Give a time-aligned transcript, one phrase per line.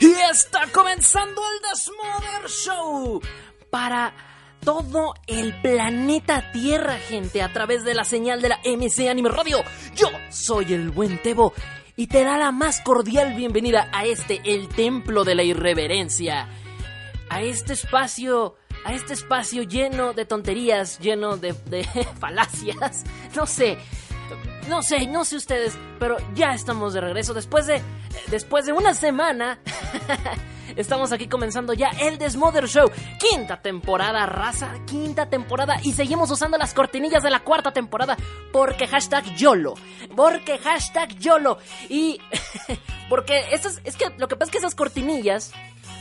[0.00, 3.20] y está comenzando el The Smother Show
[3.70, 4.14] para
[4.64, 9.62] todo el planeta Tierra, gente, a través de la señal de la MC Anime Radio.
[9.96, 11.52] Yo soy el buen Tebo
[11.96, 16.48] y te da la más cordial bienvenida a este, el templo de la irreverencia,
[17.28, 21.84] a este espacio, a este espacio lleno de tonterías, lleno de, de
[22.20, 23.78] falacias, no sé.
[24.68, 27.82] No sé, no sé ustedes, pero ya estamos de regreso después de
[28.30, 29.58] después de una semana.
[30.76, 36.58] Estamos aquí comenzando ya el Desmother Show, quinta temporada, raza, quinta temporada y seguimos usando
[36.58, 38.16] las cortinillas de la cuarta temporada
[38.52, 39.74] porque hashtag YOLO,
[40.14, 41.58] porque hashtag YOLO
[41.88, 42.20] y
[43.08, 45.52] porque esas, es que lo que pasa es que esas cortinillas,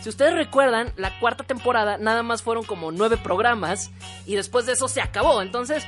[0.04, 3.90] si ustedes recuerdan, la cuarta temporada nada más fueron como nueve programas
[4.26, 5.86] y después de eso se acabó, entonces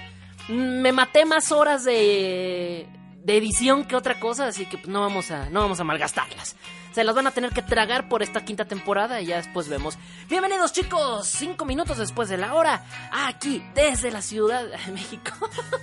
[0.47, 2.87] me maté más horas de,
[3.23, 6.55] de edición que otra cosa, así que no vamos a no vamos a malgastarlas.
[6.93, 9.97] Se las van a tener que tragar por esta quinta temporada y ya después vemos.
[10.27, 15.31] Bienvenidos chicos, cinco minutos después de la hora, aquí desde la Ciudad de México,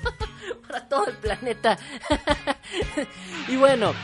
[0.67, 1.79] para todo el planeta.
[3.49, 3.95] y bueno,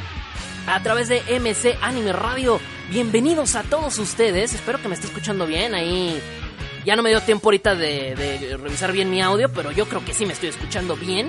[0.69, 4.55] a través de MC Anime Radio, bienvenidos a todos ustedes.
[4.55, 6.23] Espero que me esté escuchando bien ahí.
[6.85, 10.05] Ya no me dio tiempo ahorita de, de revisar bien mi audio, pero yo creo
[10.05, 11.29] que sí me estoy escuchando bien.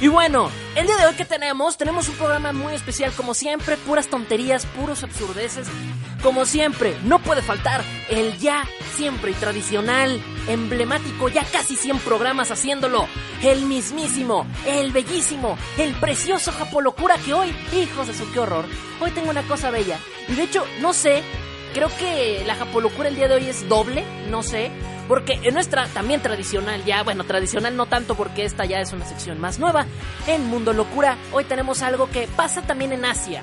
[0.00, 3.76] Y bueno, el día de hoy que tenemos, tenemos un programa muy especial como siempre,
[3.76, 5.68] puras tonterías, puros absurdeces.
[6.22, 8.66] Como siempre, no puede faltar el ya
[8.96, 13.06] siempre y tradicional, emblemático, ya casi 100 programas haciéndolo.
[13.42, 18.64] El mismísimo, el bellísimo, el precioso Japolocura que hoy, hijos de su qué horror,
[19.00, 19.98] hoy tengo una cosa bella.
[20.28, 21.22] Y de hecho, no sé,
[21.74, 24.70] creo que la Japolocura el día de hoy es doble, no sé.
[25.08, 29.04] Porque en nuestra también tradicional, ya, bueno, tradicional no tanto porque esta ya es una
[29.04, 29.84] sección más nueva,
[30.26, 33.42] en Mundo Locura, hoy tenemos algo que pasa también en Asia.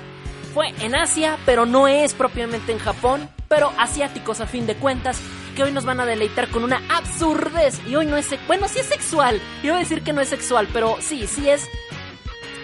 [0.52, 5.20] Fue en Asia, pero no es propiamente en Japón, pero asiáticos a fin de cuentas,
[5.54, 7.80] que hoy nos van a deleitar con una absurdez.
[7.86, 9.40] Y hoy no es, bueno, sí es sexual.
[9.62, 11.68] Voy a decir que no es sexual, pero sí, sí es,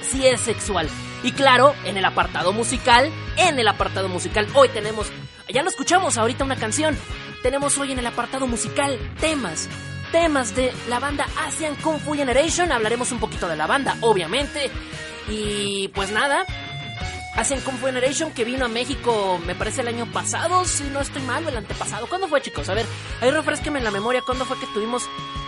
[0.03, 0.89] sí es sexual.
[1.23, 5.09] Y claro, en el apartado musical, en el apartado musical, hoy tenemos,
[5.53, 6.97] ya lo escuchamos ahorita una canción,
[7.43, 9.69] tenemos hoy en el apartado musical temas.
[10.13, 12.73] Temas de la banda Asian Kung Fu Generation.
[12.73, 14.71] Hablaremos un poquito de la banda, obviamente.
[15.29, 16.47] Y pues nada.
[17.39, 21.23] Asian Kung Generation que vino a México, me parece el año pasado, si no estoy
[21.23, 22.09] mal, el antepasado.
[22.09, 22.69] ¿Cuándo fue, chicos?
[22.69, 22.85] A ver,
[23.21, 25.05] ahí refresquenme en la memoria cuándo fue que tuvimos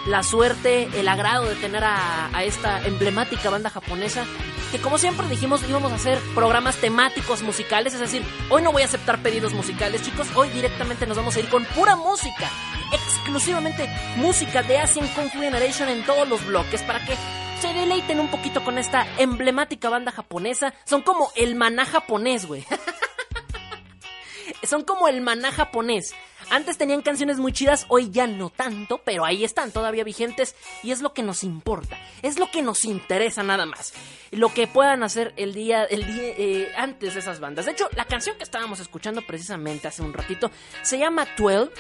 [0.06, 4.25] la suerte, el agrado de tener a, a, esta emblemática banda japonesa.
[4.71, 7.93] Que como siempre dijimos, íbamos a hacer programas temáticos musicales.
[7.95, 10.28] Es decir, hoy no voy a aceptar pedidos musicales, chicos.
[10.37, 12.49] Hoy directamente nos vamos a ir con pura música.
[12.93, 17.17] Exclusivamente música de Asian Kung Fu Generation en todos los bloques para que
[17.60, 20.72] se deleiten un poquito con esta emblemática banda japonesa.
[20.84, 22.65] Son como el maná japonés, güey.
[24.62, 26.15] Son como el maná japonés.
[26.48, 30.91] Antes tenían canciones muy chidas, hoy ya no tanto, pero ahí están todavía vigentes y
[30.91, 33.92] es lo que nos importa, es lo que nos interesa nada más.
[34.31, 37.66] Lo que puedan hacer el día, el día eh, antes de esas bandas.
[37.66, 40.50] De hecho, la canción que estábamos escuchando precisamente hace un ratito
[40.82, 41.71] se llama 12.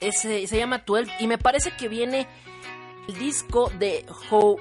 [0.00, 2.26] Ese, se llama 12 y me parece que viene
[3.08, 4.60] el disco de Hou,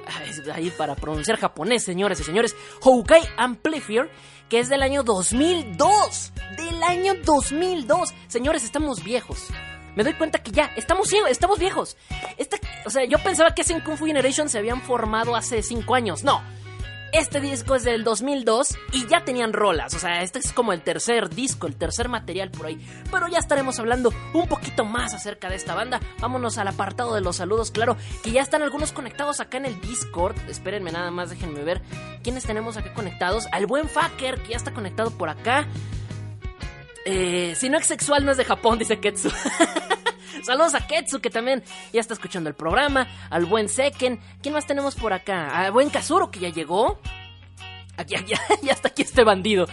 [0.54, 4.10] ahí para pronunciar japonés, señores y señores, Houkai Amplifier,
[4.50, 6.34] que es del año 2002.
[6.58, 8.10] Del año 2002.
[8.28, 9.48] Señores, estamos viejos.
[9.96, 11.98] Me doy cuenta que ya estamos estamos viejos.
[12.38, 15.96] Esta, o sea, yo pensaba que en Kung Fu Generation se habían formado hace 5
[15.96, 16.24] años.
[16.24, 16.42] No.
[17.12, 19.94] Este disco es del 2002 y ya tenían rolas.
[19.94, 22.80] O sea, este es como el tercer disco, el tercer material por ahí.
[23.12, 26.00] Pero ya estaremos hablando un poquito más acerca de esta banda.
[26.20, 27.72] Vámonos al apartado de los saludos.
[27.72, 30.38] Claro que ya están algunos conectados acá en el Discord.
[30.48, 31.82] Espérenme nada más, déjenme ver
[32.24, 33.48] quiénes tenemos acá conectados.
[33.52, 35.68] Al buen Faker, que ya está conectado por acá.
[37.06, 39.30] Eh, si no es sexual, no es de Japón, dice Ketsu.
[40.42, 43.08] Saludos a Ketsu, que también ya está escuchando el programa.
[43.30, 44.20] Al buen Seken.
[44.42, 45.66] ¿Quién más tenemos por acá?
[45.66, 47.00] Al buen Kazuro, que ya llegó.
[47.98, 49.68] Aquí, ya, ya está aquí este bandido.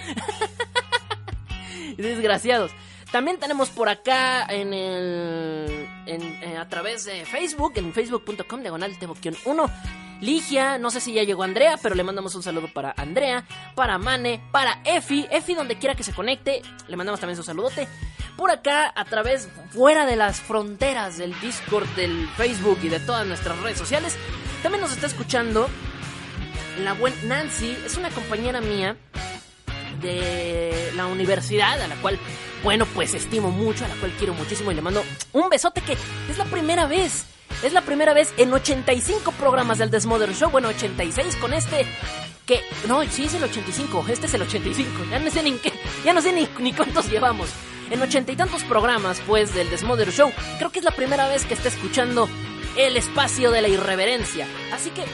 [1.96, 2.72] Desgraciados.
[3.10, 5.88] También tenemos por acá en el.
[6.06, 8.96] En, a través de Facebook, en facebook.com, diagonal
[9.44, 9.70] 1.
[10.20, 13.44] Ligia, no sé si ya llegó Andrea, pero le mandamos un saludo para Andrea,
[13.74, 15.26] para Mane, para Efi.
[15.30, 17.86] Efi, donde quiera que se conecte, le mandamos también su saludote.
[18.36, 23.26] Por acá, a través, fuera de las fronteras del Discord, del Facebook y de todas
[23.26, 24.16] nuestras redes sociales,
[24.62, 25.68] también nos está escuchando
[26.82, 28.96] la buena Nancy, es una compañera mía
[30.00, 32.18] de la universidad, a la cual,
[32.62, 35.94] bueno, pues estimo mucho, a la cual quiero muchísimo y le mando un besote que
[35.94, 37.24] es la primera vez.
[37.62, 40.50] Es la primera vez en 85 programas del Desmother Show.
[40.50, 41.86] Bueno, 86 con este.
[42.46, 42.60] Que.
[42.86, 44.06] No, sí es el 85.
[44.08, 44.90] Este es el 85.
[45.10, 45.72] Ya no sé ni qué.
[46.04, 47.50] Ya no sé ni, cuántos llevamos.
[47.90, 50.30] En ochenta y tantos programas, pues, del Desmother Show.
[50.58, 52.28] Creo que es la primera vez que está escuchando
[52.76, 54.46] el espacio de la irreverencia.
[54.72, 55.04] Así que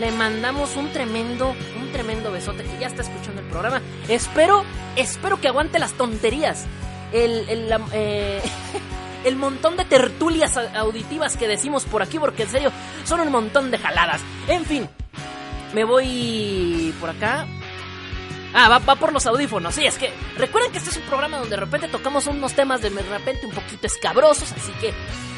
[0.00, 3.80] le mandamos un tremendo, un tremendo besote que ya está escuchando el programa.
[4.08, 4.64] Espero,
[4.96, 6.64] espero que aguante las tonterías.
[7.12, 8.42] El, el, eh,
[9.24, 12.72] el montón de tertulias auditivas que decimos por aquí, porque en serio,
[13.04, 14.20] son un montón de jaladas.
[14.48, 14.88] En fin,
[15.74, 17.46] me voy por acá.
[18.54, 19.74] Ah, va, va, por los audífonos.
[19.74, 22.80] Sí, es que recuerden que este es un programa donde de repente tocamos unos temas
[22.80, 24.94] de repente un poquito escabrosos, así que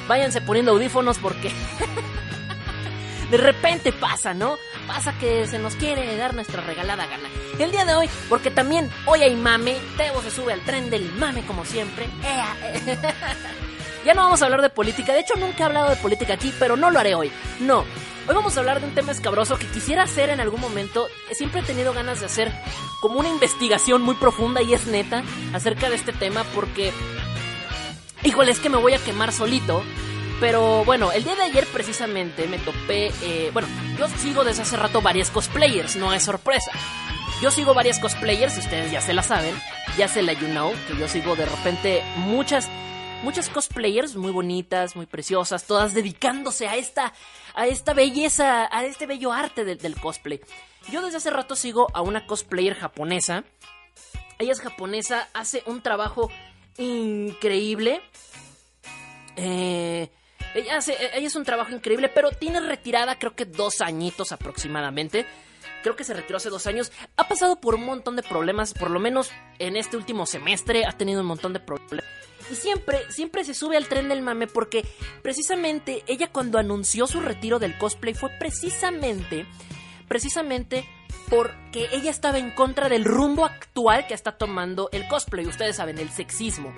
[0.06, 1.50] váyanse poniendo audífonos porque
[3.30, 4.56] de repente pasa, ¿no?
[4.86, 7.28] Pasa que se nos quiere dar nuestra regalada gana.
[7.58, 11.12] El día de hoy, porque también hoy hay mame, Tebo se sube al tren del
[11.14, 12.06] mame como siempre.
[14.08, 16.50] ya no vamos a hablar de política, de hecho nunca he hablado de política aquí,
[16.58, 17.31] pero no lo haré hoy.
[17.60, 17.81] No.
[18.26, 21.08] Hoy vamos a hablar de un tema escabroso que quisiera hacer en algún momento.
[21.32, 22.50] Siempre he tenido ganas de hacer
[23.02, 26.90] como una investigación muy profunda y es neta acerca de este tema porque...
[28.25, 29.82] Híjole, es que me voy a quemar solito
[30.40, 33.12] pero bueno, el día de ayer precisamente me topé.
[33.22, 33.69] Eh, bueno,
[33.99, 36.70] yo sigo desde hace rato varias cosplayers, no es sorpresa.
[37.43, 39.54] Yo sigo varias cosplayers, ustedes ya se la saben,
[39.96, 42.69] ya se la you know, que yo sigo de repente muchas,
[43.23, 47.12] muchas cosplayers muy bonitas, muy preciosas, todas dedicándose a esta,
[47.55, 50.41] a esta belleza, a este bello arte del cosplay.
[50.91, 53.44] Yo desde hace rato sigo a una cosplayer japonesa.
[54.38, 56.31] Ella es japonesa, hace un trabajo
[56.79, 58.00] increíble.
[59.37, 60.11] Eh,
[60.55, 65.26] ella, hace, ella es un trabajo increíble, pero tiene retirada creo que dos añitos aproximadamente.
[65.82, 66.93] Creo que se retiró hace dos años.
[67.17, 70.93] Ha pasado por un montón de problemas, por lo menos en este último semestre ha
[70.93, 72.05] tenido un montón de problemas.
[72.50, 74.85] Y siempre, siempre se sube al tren del mame porque
[75.23, 79.47] precisamente ella cuando anunció su retiro del cosplay fue precisamente,
[80.09, 80.89] precisamente
[81.29, 85.47] porque ella estaba en contra del rumbo actual que está tomando el cosplay.
[85.47, 86.73] Ustedes saben, el sexismo.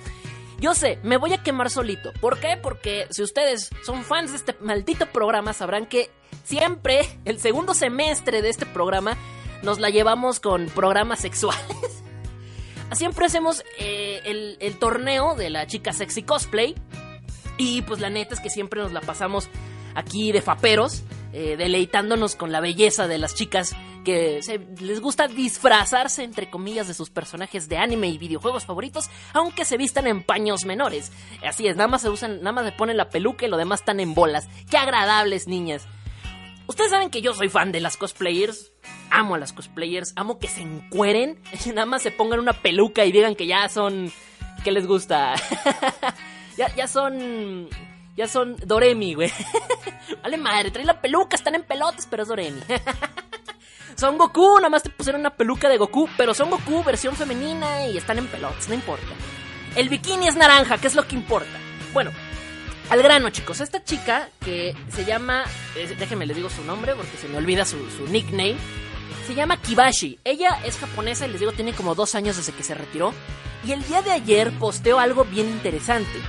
[0.59, 2.11] Yo sé, me voy a quemar solito.
[2.19, 2.57] ¿Por qué?
[2.61, 6.11] Porque si ustedes son fans de este maldito programa, sabrán que
[6.43, 9.17] siempre, el segundo semestre de este programa,
[9.63, 12.03] nos la llevamos con programas sexuales.
[12.93, 16.75] siempre hacemos eh, el, torneo de la chica sexy cosplay.
[17.57, 19.49] Y pues la neta es que siempre nos la pasamos
[19.95, 21.03] aquí de faperos.
[21.33, 23.73] Eh, deleitándonos con la belleza de las chicas
[24.03, 24.41] que
[24.81, 29.77] les gusta disfrazarse, entre comillas, de sus personajes de anime y videojuegos favoritos, aunque se
[29.77, 31.13] vistan en paños menores.
[31.45, 33.79] Así es, nada más se usan, nada más se ponen la peluca y lo demás
[33.79, 34.49] están en bolas.
[34.69, 35.87] ¡Qué agradables, niñas!
[36.67, 38.70] Ustedes saben que yo soy fan de las cosplayers.
[39.11, 43.11] Amo a las cosplayers, amo que se encueren, nada más se pongan una peluca y
[43.11, 44.11] digan que ya son.
[44.63, 45.35] que les gusta.
[46.57, 47.69] ya, ya son
[48.15, 49.31] ya son Doremi, güey.
[50.23, 52.61] vale madre, trae la peluca, están en pelotas, pero es Doremi.
[53.95, 57.87] son Goku, nada más te pusieron una peluca de Goku, pero son Goku versión femenina
[57.87, 59.07] y están en pelotas, no importa.
[59.75, 61.57] El bikini es naranja, ¿qué es lo que importa?
[61.93, 62.11] Bueno,
[62.91, 63.61] al grano, chicos.
[63.61, 65.45] Esta chica que se llama.
[65.77, 68.57] Eh, déjenme les digo su nombre porque se me olvida su, su, nickname.
[69.27, 70.19] Se llama Kibashi.
[70.23, 73.13] Ella es japonesa y les digo, tiene como dos años desde que se retiró.
[73.65, 76.19] Y el día de ayer posteó algo bien interesante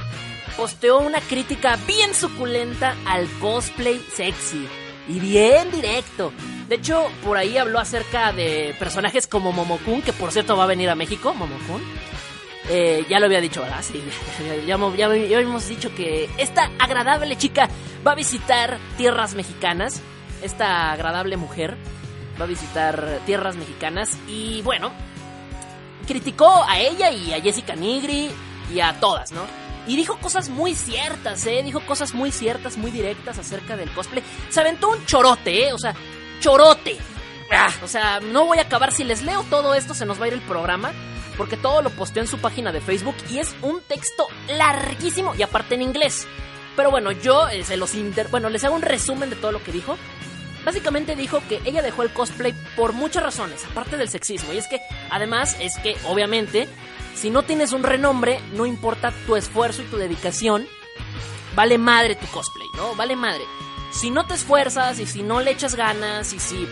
[0.57, 4.69] posteó una crítica bien suculenta al cosplay sexy.
[5.09, 6.33] Y bien directo.
[6.69, 10.69] De hecho, por ahí habló acerca de personajes como Momokun, que por cierto va a
[10.69, 11.83] venir a México, Momokun.
[12.71, 13.83] Eh, ya lo había dicho, ¿verdad?
[13.83, 14.01] Sí,
[14.67, 17.69] ya, ya, hemos dicho que esta agradable chica
[18.07, 20.01] va a visitar tierras mexicanas.
[20.43, 21.77] Esta agradable mujer
[22.41, 24.17] va a visitar tierras mexicanas.
[24.29, 24.93] Y bueno,
[26.07, 28.31] criticó a ella y a Jessica Nigri
[28.73, 29.43] y a todas, ¿no?
[29.87, 31.63] Y dijo cosas muy ciertas, ¿eh?
[31.65, 34.23] Dijo cosas muy ciertas, muy directas acerca del cosplay.
[34.49, 35.73] Se aventó un chorote, ¿eh?
[35.73, 35.95] O sea,
[36.41, 36.97] chorote.
[37.51, 38.93] Ah, o sea, no voy a acabar.
[38.93, 40.93] Si les leo todo esto, se nos va a ir el programa.
[41.37, 45.43] porque todo lo posteó en su página de Facebook y es un texto larguísimo y
[45.43, 46.27] aparte en inglés.
[46.77, 48.29] Pero bueno, yo eh, se los inter...
[48.29, 49.97] Bueno, les hago un resumen de todo lo que dijo.
[50.65, 54.53] Básicamente dijo que ella dejó el cosplay por muchas razones, aparte del sexismo.
[54.53, 56.69] Y es que, además, es que, obviamente,
[57.15, 60.67] si no tienes un renombre, no importa tu esfuerzo y tu dedicación,
[61.55, 62.95] vale madre tu cosplay, ¿no?
[62.95, 63.43] Vale madre.
[63.93, 66.69] Si no te esfuerzas y si no le echas ganas y si...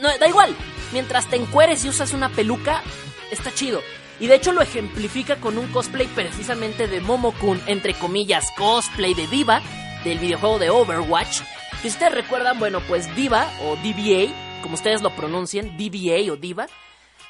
[0.00, 0.54] No, da igual,
[0.92, 2.82] mientras te encueres y usas una peluca,
[3.30, 3.82] está chido.
[4.20, 9.26] Y de hecho lo ejemplifica con un cosplay precisamente de Momokun, entre comillas, cosplay de
[9.26, 9.60] Diva,
[10.04, 11.40] del videojuego de Overwatch.
[11.82, 16.68] Si ustedes recuerdan, bueno, pues Diva o DBA, como ustedes lo pronuncian, DBA o Diva,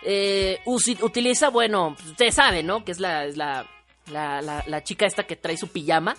[0.03, 2.85] eh, utiliza, bueno, ustedes saben, ¿no?
[2.85, 3.67] Que es la, la,
[4.11, 6.17] la, la, chica esta que trae su pijama.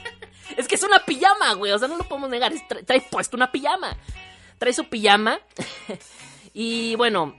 [0.56, 2.54] es que es una pijama, güey, o sea, no lo podemos negar,
[2.86, 3.94] trae puesto una pijama.
[4.56, 5.38] Trae su pijama.
[6.54, 7.36] y bueno,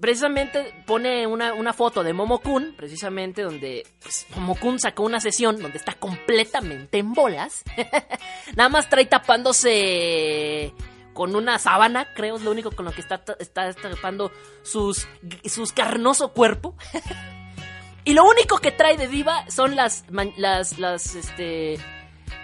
[0.00, 5.94] precisamente pone una, foto de Momokun, precisamente donde pues, Momokun sacó una sesión donde está
[5.94, 7.64] completamente en bolas.
[8.56, 10.72] Nada más trae tapándose
[11.12, 14.30] con una sábana, creo es lo único con lo que está, está, tapando
[14.62, 15.08] sus,
[15.46, 16.74] sus carnoso cuerpo.
[18.04, 20.04] y lo único que trae de diva son las,
[20.36, 21.78] las, las, este,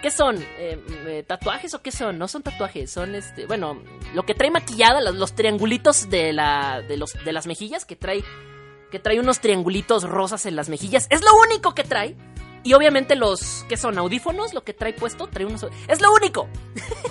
[0.01, 0.37] ¿Qué son?
[0.57, 2.17] Eh, eh, ¿Tatuajes o qué son?
[2.17, 3.45] No son tatuajes, son este.
[3.45, 3.81] Bueno,
[4.13, 8.23] lo que trae maquillada, los, triangulitos de, la, de, los, de las mejillas, que trae.
[8.91, 11.07] Que trae unos triangulitos rosas en las mejillas.
[11.09, 12.15] Es lo único que trae.
[12.63, 13.65] Y obviamente los.
[13.69, 13.97] ¿Qué son?
[13.97, 14.53] ¿Audífonos?
[14.53, 15.27] Lo que trae puesto.
[15.27, 15.65] Trae unos.
[15.87, 16.49] Es lo único.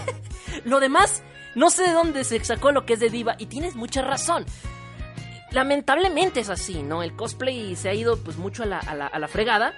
[0.65, 1.23] lo demás.
[1.55, 3.37] No sé de dónde se sacó lo que es de diva.
[3.39, 4.45] Y tienes mucha razón.
[5.51, 7.03] Lamentablemente es así, ¿no?
[7.03, 9.75] El cosplay se ha ido pues mucho a la, a la, a la fregada.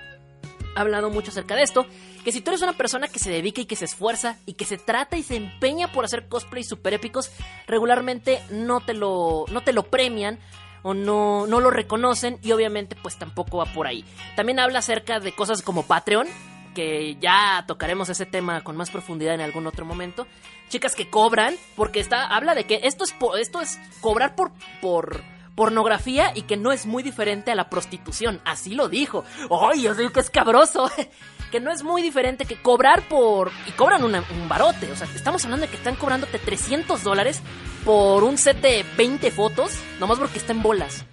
[0.77, 1.87] Ha hablado mucho acerca de esto
[2.25, 4.65] que si tú eres una persona que se dedica y que se esfuerza y que
[4.65, 7.31] se trata y se empeña por hacer cosplays super épicos,
[7.67, 10.39] regularmente no te lo, no te lo premian
[10.83, 14.05] o no, no lo reconocen y obviamente pues tampoco va por ahí.
[14.37, 16.27] También habla acerca de cosas como Patreon,
[16.75, 20.27] que ya tocaremos ese tema con más profundidad en algún otro momento.
[20.69, 24.51] Chicas que cobran, porque está, habla de que esto es, esto es cobrar por,
[24.81, 25.23] por
[25.55, 28.41] pornografía y que no es muy diferente a la prostitución.
[28.45, 29.25] Así lo dijo.
[29.51, 30.91] ¡Ay, yo digo que es cabroso!
[31.55, 33.53] que no es muy diferente que cobrar por...
[33.69, 37.43] Y cobran un barote, o sea, estamos hablando de que están cobrándote 300 dólares
[37.85, 39.71] por un set de 20 fotos,
[40.01, 41.05] nomás porque está en bolas.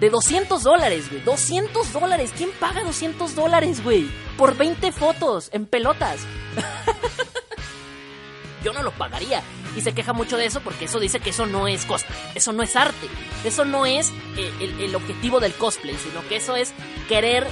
[0.00, 1.22] De 200 dólares, güey.
[1.22, 2.32] 200 dólares.
[2.36, 4.08] ¿Quién paga 200 dólares, güey?
[4.36, 6.22] Por 20 fotos en pelotas.
[8.64, 9.44] Yo no lo pagaría.
[9.76, 12.18] Y se queja mucho de eso porque eso dice que eso no es cosplay.
[12.34, 13.06] Eso no es arte.
[13.44, 15.94] Eso no es eh, el, el objetivo del cosplay.
[15.94, 16.74] Sino que eso es
[17.08, 17.46] querer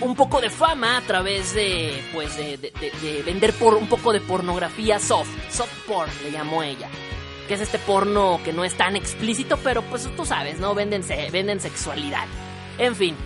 [0.00, 4.98] un poco de fama a través de, pues, de, vender por un poco de pornografía
[4.98, 6.88] soft, soft porn le llamó ella.
[7.48, 10.74] Que es este porno que no es tan explícito, pero pues tú sabes, ¿no?
[10.74, 12.26] Venden, venden sexualidad.
[12.76, 13.16] En fin,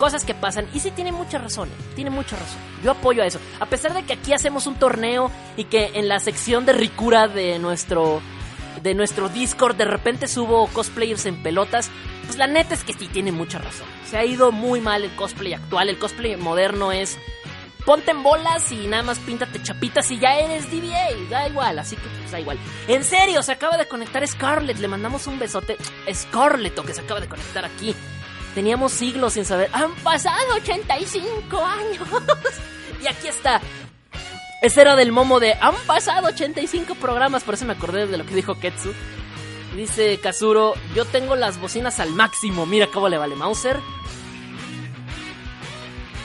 [0.00, 0.66] cosas que pasan.
[0.74, 1.92] Y sí tiene mucha razón, ¿eh?
[1.94, 2.58] tiene mucha razón.
[2.84, 3.40] Yo apoyo a eso.
[3.58, 7.28] A pesar de que aquí hacemos un torneo y que en la sección de ricura
[7.28, 8.20] de nuestro
[8.82, 11.90] de nuestro Discord de repente subo cosplayers en pelotas,
[12.30, 13.88] pues la neta es que sí tiene mucha razón.
[14.08, 17.18] Se ha ido muy mal el cosplay actual, el cosplay moderno es
[17.84, 21.96] ponte en bolas y nada más píntate chapitas y ya eres DBA, da igual, así
[21.96, 22.56] que pues da igual.
[22.86, 25.76] En serio, se acaba de conectar Scarlett, le mandamos un besote.
[26.14, 27.96] Scarlett, que se acaba de conectar aquí.
[28.54, 29.68] Teníamos siglos sin saber.
[29.72, 32.08] Han pasado 85 años.
[33.02, 33.60] y aquí está.
[34.62, 35.54] Ese era del momo de.
[35.54, 38.92] Han pasado 85 programas, por eso me acordé de lo que dijo Ketsu.
[39.74, 42.66] Dice Kazuro, yo tengo las bocinas al máximo.
[42.66, 43.78] Mira cómo le vale Mauser.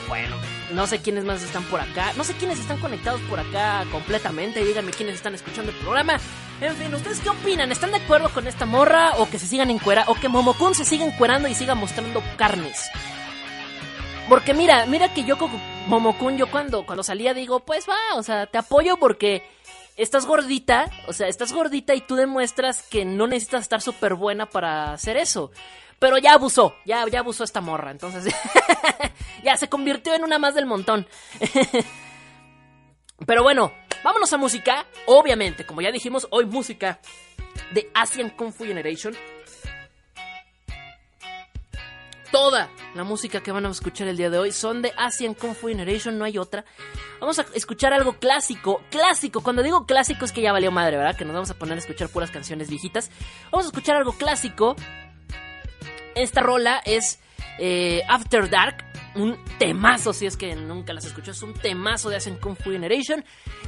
[0.08, 0.36] Bueno,
[0.72, 2.12] no sé quiénes más están por acá.
[2.16, 4.64] No sé quiénes están conectados por acá completamente.
[4.64, 6.18] Díganme quiénes están escuchando el programa.
[6.60, 7.70] En fin, ¿ustedes qué opinan?
[7.70, 9.12] ¿Están de acuerdo con esta morra?
[9.18, 10.10] ¿O que se sigan encuerando?
[10.10, 12.90] ¿O que Momokun se siga encuerando y siga mostrando carnes?
[14.28, 18.22] Porque mira, mira que yo como Momokun, yo cuando, cuando salía digo, pues va, o
[18.22, 19.44] sea, te apoyo porque
[19.96, 24.46] estás gordita, o sea, estás gordita y tú demuestras que no necesitas estar súper buena
[24.46, 25.50] para hacer eso.
[25.98, 28.32] Pero ya abusó, ya, ya abusó esta morra, entonces
[29.42, 31.06] ya se convirtió en una más del montón.
[33.26, 33.72] Pero bueno,
[34.04, 34.86] vámonos a música.
[35.06, 37.00] Obviamente, como ya dijimos, hoy música
[37.72, 39.16] de Asian Kung Fu Generation
[42.30, 45.54] toda la música que van a escuchar el día de hoy son de Asian Kung
[45.54, 46.64] Fu Generation, no hay otra.
[47.20, 49.42] Vamos a escuchar algo clásico, clásico.
[49.42, 51.16] Cuando digo clásico es que ya valió madre, ¿verdad?
[51.16, 53.10] Que nos vamos a poner a escuchar puras canciones viejitas.
[53.50, 54.76] Vamos a escuchar algo clásico.
[56.14, 57.20] Esta rola es
[57.58, 62.16] eh, After Dark, un temazo, si es que nunca las escuchó, es un temazo de
[62.16, 63.24] Asian Kung Fu Generation.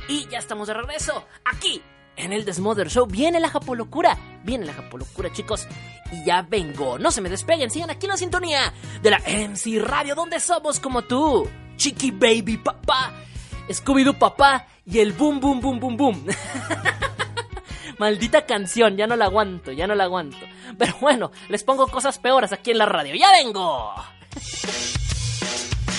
[0.08, 1.82] Y ya estamos de regreso, aquí,
[2.18, 3.06] en el Desmother Show.
[3.06, 5.66] Viene la Japolocura, viene la Japolocura, chicos.
[6.12, 6.98] Y ya vengo.
[6.98, 8.72] No se me despeguen, sigan aquí en la sintonía
[9.02, 11.48] de la MC Radio, donde somos como tú.
[11.76, 13.12] Chiqui Baby Papá,
[13.68, 16.26] Scooby-Doo Papá y el Boom Boom Boom Boom Boom.
[17.98, 20.38] Maldita canción, ya no la aguanto, ya no la aguanto.
[20.76, 23.14] Pero bueno, les pongo cosas peores aquí en la radio.
[23.14, 23.92] ¡Ya vengo!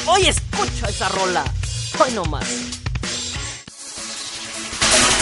[0.05, 1.43] Hoy escucha esa rola.
[1.99, 2.78] Hoy no más.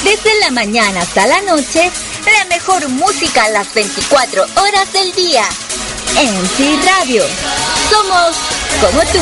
[0.07, 1.91] Desde la mañana hasta la noche,
[2.39, 5.43] la mejor música a las 24 horas del día.
[6.17, 7.25] En Sí Radio.
[7.91, 8.37] Somos
[8.79, 9.19] como tú.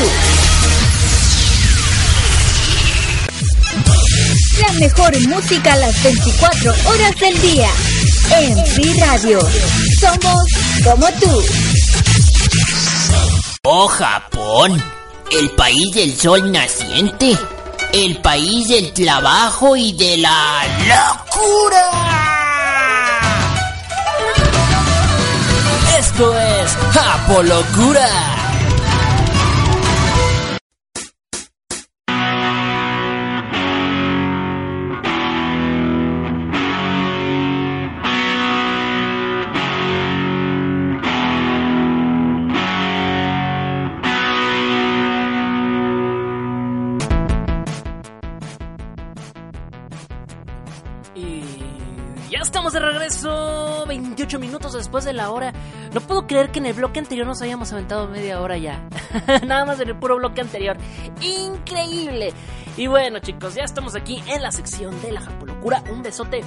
[4.61, 7.69] La mejor música a las 24 horas del día.
[8.37, 9.39] En Sí Radio.
[9.99, 10.45] Somos
[10.83, 11.45] como tú.
[13.63, 14.83] Oh Japón,
[15.31, 17.35] el país del sol naciente,
[17.93, 22.05] el país del trabajo y de la locura.
[25.97, 28.44] Esto es Japolocura.
[54.25, 55.53] 18 minutos después de la hora.
[55.93, 58.83] No puedo creer que en el bloque anterior nos hayamos aventado media hora ya.
[59.45, 60.77] Nada más en el puro bloque anterior.
[61.21, 62.33] Increíble.
[62.75, 65.83] Y bueno chicos, ya estamos aquí en la sección de la Japolocura.
[65.91, 66.41] Un besote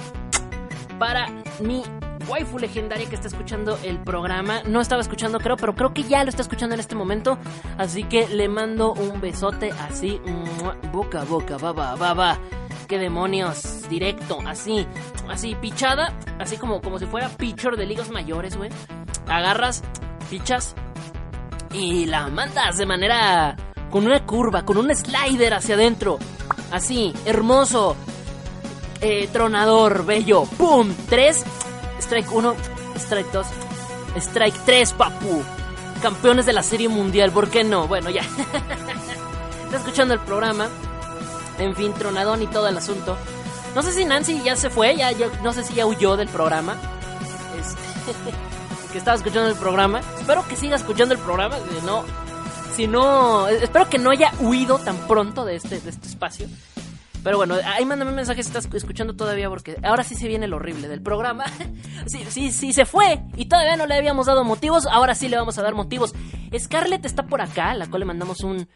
[0.99, 1.29] para
[1.61, 1.83] mi
[2.27, 4.61] waifu legendaria que está escuchando el programa.
[4.63, 7.37] No estaba escuchando, creo, pero creo que ya lo está escuchando en este momento.
[7.77, 10.19] Así que le mando un besote así,
[10.91, 12.39] boca a boca, va, va, va, va.
[12.89, 13.87] ¿Qué demonios?
[13.87, 14.87] Directo, así,
[15.29, 18.71] así, pichada, así como, como si fuera pitcher de ligas mayores, güey.
[19.27, 19.83] Agarras,
[20.27, 20.73] pichas
[21.71, 23.55] y la mandas de manera
[23.91, 26.17] con una curva, con un slider hacia adentro.
[26.71, 27.95] Así, hermoso,
[29.01, 30.45] eh, tronador, bello.
[30.57, 30.91] ¡Pum!
[31.09, 31.45] 3,
[31.99, 32.55] strike 1,
[32.95, 33.47] strike 2,
[34.15, 35.43] strike 3, papu.
[36.01, 37.87] Campeones de la serie mundial, ¿por qué no?
[37.87, 38.21] Bueno, ya.
[39.65, 40.69] Está escuchando el programa.
[41.59, 43.17] En fin, tronadón y todo el asunto.
[43.75, 45.11] No sé si Nancy ya se fue, ya,
[45.43, 46.75] no sé si ya huyó del programa.
[47.59, 48.31] Este,
[48.91, 50.01] que estaba escuchando el programa.
[50.19, 51.57] Espero que siga escuchando el programa.
[51.57, 52.03] Si no,
[52.75, 56.47] si no, espero que no haya huido tan pronto de este, de este espacio.
[57.23, 60.47] Pero bueno, ahí mándame un mensaje si estás escuchando todavía porque ahora sí se viene
[60.47, 61.45] lo horrible del programa.
[62.07, 65.35] Sí, sí, sí, se fue y todavía no le habíamos dado motivos, ahora sí le
[65.35, 66.15] vamos a dar motivos.
[66.57, 68.67] Scarlett está por acá, la cual le mandamos un,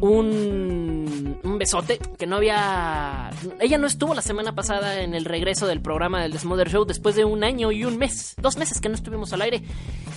[0.00, 3.30] un besote que no había...
[3.60, 7.14] Ella no estuvo la semana pasada en el regreso del programa del Desmother Show después
[7.14, 9.62] de un año y un mes, dos meses que no estuvimos al aire.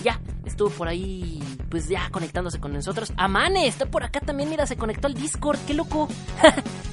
[0.02, 3.12] Ya, estuvo por ahí, pues ya conectándose con nosotros.
[3.16, 6.08] Amane está por acá también, mira, se conectó al Discord, qué loco.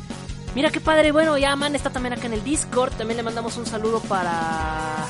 [0.54, 2.92] Mira qué padre, bueno, ya Man está también acá en el Discord.
[2.98, 5.06] También le mandamos un saludo para.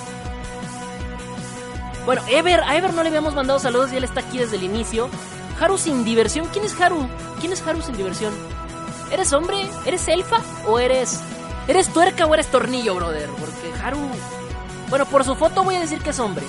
[2.05, 4.63] Bueno, Ever, a Ever no le habíamos mandado saludos y él está aquí desde el
[4.63, 5.09] inicio.
[5.59, 7.07] Haru sin diversión, ¿quién es Haru?
[7.39, 8.33] ¿Quién es Haru sin diversión?
[9.11, 9.69] ¿Eres hombre?
[9.85, 10.37] ¿Eres elfa?
[10.67, 11.21] ¿O eres.
[11.67, 13.29] ¿Eres tuerca o eres tornillo, brother?
[13.29, 13.99] Porque Haru.
[14.89, 16.45] Bueno, por su foto voy a decir que es hombre.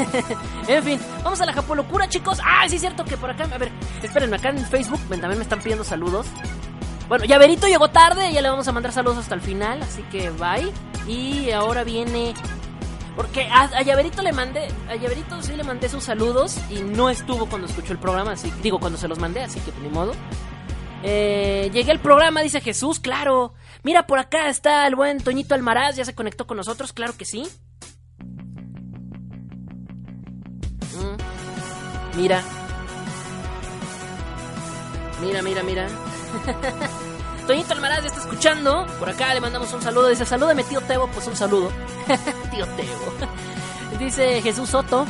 [0.68, 2.38] en fin, vamos a la Japolocura, chicos.
[2.44, 3.70] Ah, sí es cierto que por acá, a ver,
[4.02, 6.26] espérenme, acá en Facebook también me están pidiendo saludos.
[7.08, 10.30] Bueno, Llaverito llegó tarde, ya le vamos a mandar saludos hasta el final, así que
[10.30, 10.72] bye.
[11.06, 12.34] Y ahora viene...
[13.20, 17.10] Porque a, a Llaverito le mandé, a Llaverito sí le mandé sus saludos y no
[17.10, 20.12] estuvo cuando escuchó el programa, así digo cuando se los mandé, así que ni modo.
[21.02, 23.52] Eh, llegué al programa, dice Jesús, claro.
[23.82, 27.26] Mira, por acá está el buen Toñito Almaraz, ya se conectó con nosotros, claro que
[27.26, 27.46] sí.
[30.94, 32.16] Mm.
[32.16, 32.42] Mira.
[35.20, 35.88] Mira, mira, mira.
[37.46, 38.86] Toñito Almaraz ya está escuchando.
[38.98, 40.08] Por acá le mandamos un saludo.
[40.08, 41.08] Dice, salúdame tío Tebo.
[41.08, 41.70] Pues un saludo.
[42.50, 43.98] tío Tebo.
[43.98, 45.06] Dice Jesús Soto.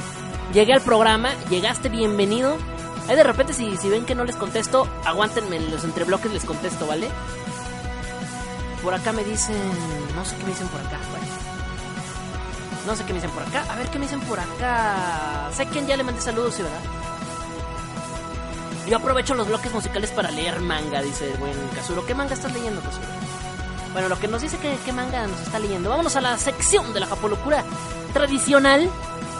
[0.53, 1.35] Llegué al programa.
[1.49, 2.57] Llegaste bienvenido.
[3.09, 6.45] Ahí de repente si, si ven que no les contesto, aguántenme en los entrebloques les
[6.45, 7.09] contesto, ¿vale?
[8.83, 9.57] Por acá me dicen...
[10.15, 10.99] No sé qué me dicen por acá.
[11.11, 11.27] Bueno.
[12.87, 13.65] No sé qué me dicen por acá.
[13.71, 15.51] A ver qué me dicen por acá.
[15.53, 16.81] Sé quién ya le mandé saludos, sí, ¿verdad?
[18.89, 22.05] Yo aprovecho los bloques musicales para leer manga, dice el buen Kazuro.
[22.07, 23.07] ¿Qué manga estás leyendo, Kazuro?
[23.93, 25.91] Bueno, lo que nos dice que manga nos está leyendo.
[25.91, 27.65] Vámonos a la sección de la Japolocura.
[28.13, 28.89] Tradicional,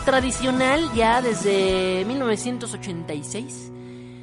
[0.05, 3.71] tradicional ya desde 1986.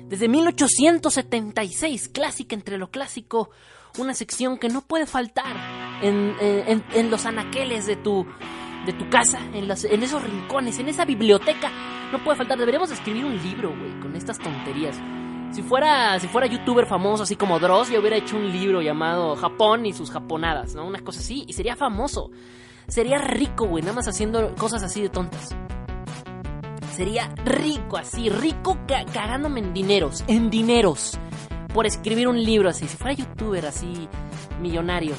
[0.08, 3.49] Desde 1876, clásica entre lo clásico,
[3.97, 5.56] una sección que no puede faltar
[6.01, 8.25] en, en- en los anaqueles de tu,
[8.88, 11.69] de tu casa, en, en esos rincones, en esa biblioteca.
[12.12, 15.00] No puede faltar, deberíamos de escribir un libro, güey, con estas tonterías.
[15.52, 19.36] Si fuera, si fuera youtuber famoso así como Dross, yo hubiera hecho un libro llamado
[19.36, 20.86] Japón y sus japonadas, ¿no?
[20.86, 22.32] Una cosa así, y sería famoso.
[22.88, 25.56] Sería rico, güey, nada más haciendo cosas así de tontas.
[26.95, 31.17] Sería rico así, rico ca- cagándome en dineros, en dineros,
[31.73, 32.88] por escribir un libro así.
[32.88, 34.08] Si fuera youtuber así,
[34.62, 35.13] millonario.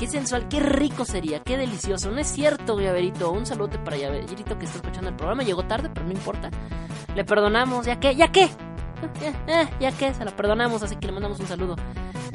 [0.00, 2.10] Qué sensual, qué rico sería, qué delicioso.
[2.10, 3.30] No es cierto, Llaverito.
[3.32, 5.42] Un saludo para Llaverito que está escuchando el programa.
[5.42, 6.48] Llegó tarde, pero no importa.
[7.14, 8.44] Le perdonamos, ya que, ya que.
[9.22, 11.74] Eh, eh, ya que, se la perdonamos, así que le mandamos un saludo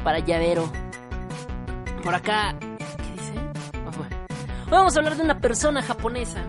[0.04, 0.68] para Llavero.
[2.04, 3.34] Por acá, ¿qué dice?
[3.86, 4.16] Ah, bueno.
[4.72, 6.44] Vamos a hablar de una persona japonesa.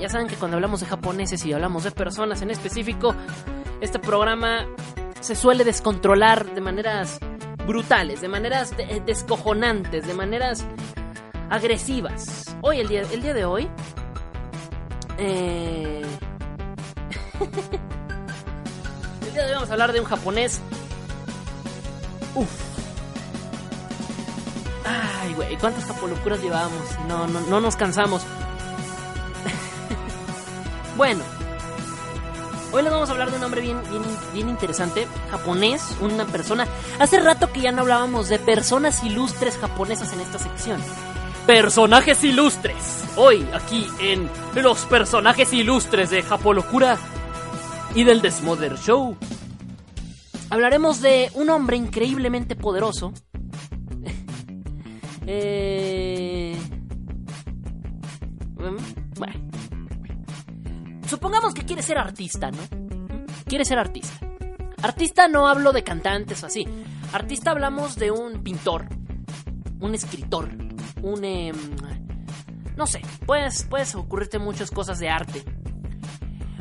[0.00, 3.14] Ya saben que cuando hablamos de japoneses y hablamos de personas en específico,
[3.82, 4.66] este programa
[5.20, 7.20] se suele descontrolar de maneras
[7.68, 10.64] brutales, de maneras eh, descojonantes, de maneras
[11.50, 12.56] agresivas.
[12.62, 13.68] Hoy, el día, el día de hoy,
[15.18, 16.02] eh...
[19.26, 20.60] el día de hoy vamos a hablar de un japonés.
[22.34, 22.48] Uf.
[24.86, 26.98] Ay, güey, ¿cuántas japolocuras llevábamos?
[27.06, 28.22] No, no, no nos cansamos.
[30.96, 31.22] bueno,
[32.72, 34.02] hoy les vamos a hablar de un hombre bien, bien,
[34.32, 36.66] bien interesante, japonés, una persona.
[36.98, 40.80] Hace rato que ya no hablábamos de personas ilustres japonesas en esta sección.
[41.46, 43.04] Personajes ilustres.
[43.16, 46.98] Hoy, aquí en Los personajes ilustres de Japolocura
[47.94, 49.16] y del Desmother Show.
[50.50, 53.12] Hablaremos de un hombre increíblemente poderoso.
[55.26, 56.56] eh...
[59.16, 59.47] Bueno.
[61.08, 62.58] Supongamos que quiere ser artista, ¿no?
[63.46, 64.18] Quiere ser artista.
[64.82, 66.66] Artista no hablo de cantantes o así.
[67.12, 68.86] Artista hablamos de un pintor,
[69.80, 70.50] un escritor,
[71.02, 71.24] un...
[71.24, 71.56] em,
[72.76, 75.42] no sé, puedes, puedes ocurrirte muchas cosas de arte.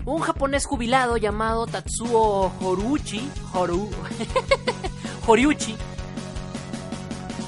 [0.06, 3.90] Un japonés jubilado llamado Tatsuo Horuchi, Horu,
[5.28, 5.76] Horiuchi.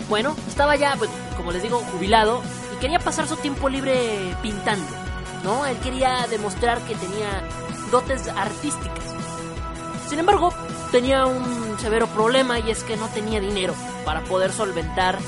[0.10, 2.42] Bueno, estaba ya, pues, como les digo, jubilado
[2.76, 4.86] y quería pasar su tiempo libre pintando,
[5.44, 5.66] ¿no?
[5.66, 7.44] Él quería demostrar que tenía
[7.92, 9.04] dotes artísticas.
[10.08, 10.54] Sin embargo,
[10.92, 13.74] tenía un severo problema y es que no tenía dinero
[14.06, 15.20] para poder solventar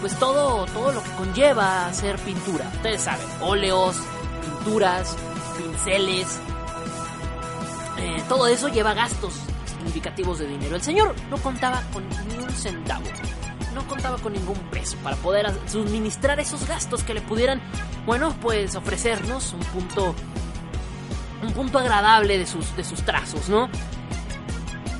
[0.00, 2.70] pues todo, todo lo que conlleva hacer pintura.
[2.74, 3.96] Ustedes saben, óleos,
[4.42, 5.16] pinturas,
[5.56, 6.40] pinceles,
[7.98, 9.34] eh, todo eso lleva gastos
[9.66, 10.76] significativos de dinero.
[10.76, 13.04] El señor no contaba con ni un centavo,
[13.74, 17.60] no contaba con ningún peso para poder suministrar esos gastos que le pudieran,
[18.06, 20.14] bueno, pues ofrecernos un punto,
[21.42, 23.68] un punto agradable de sus, de sus trazos, ¿no?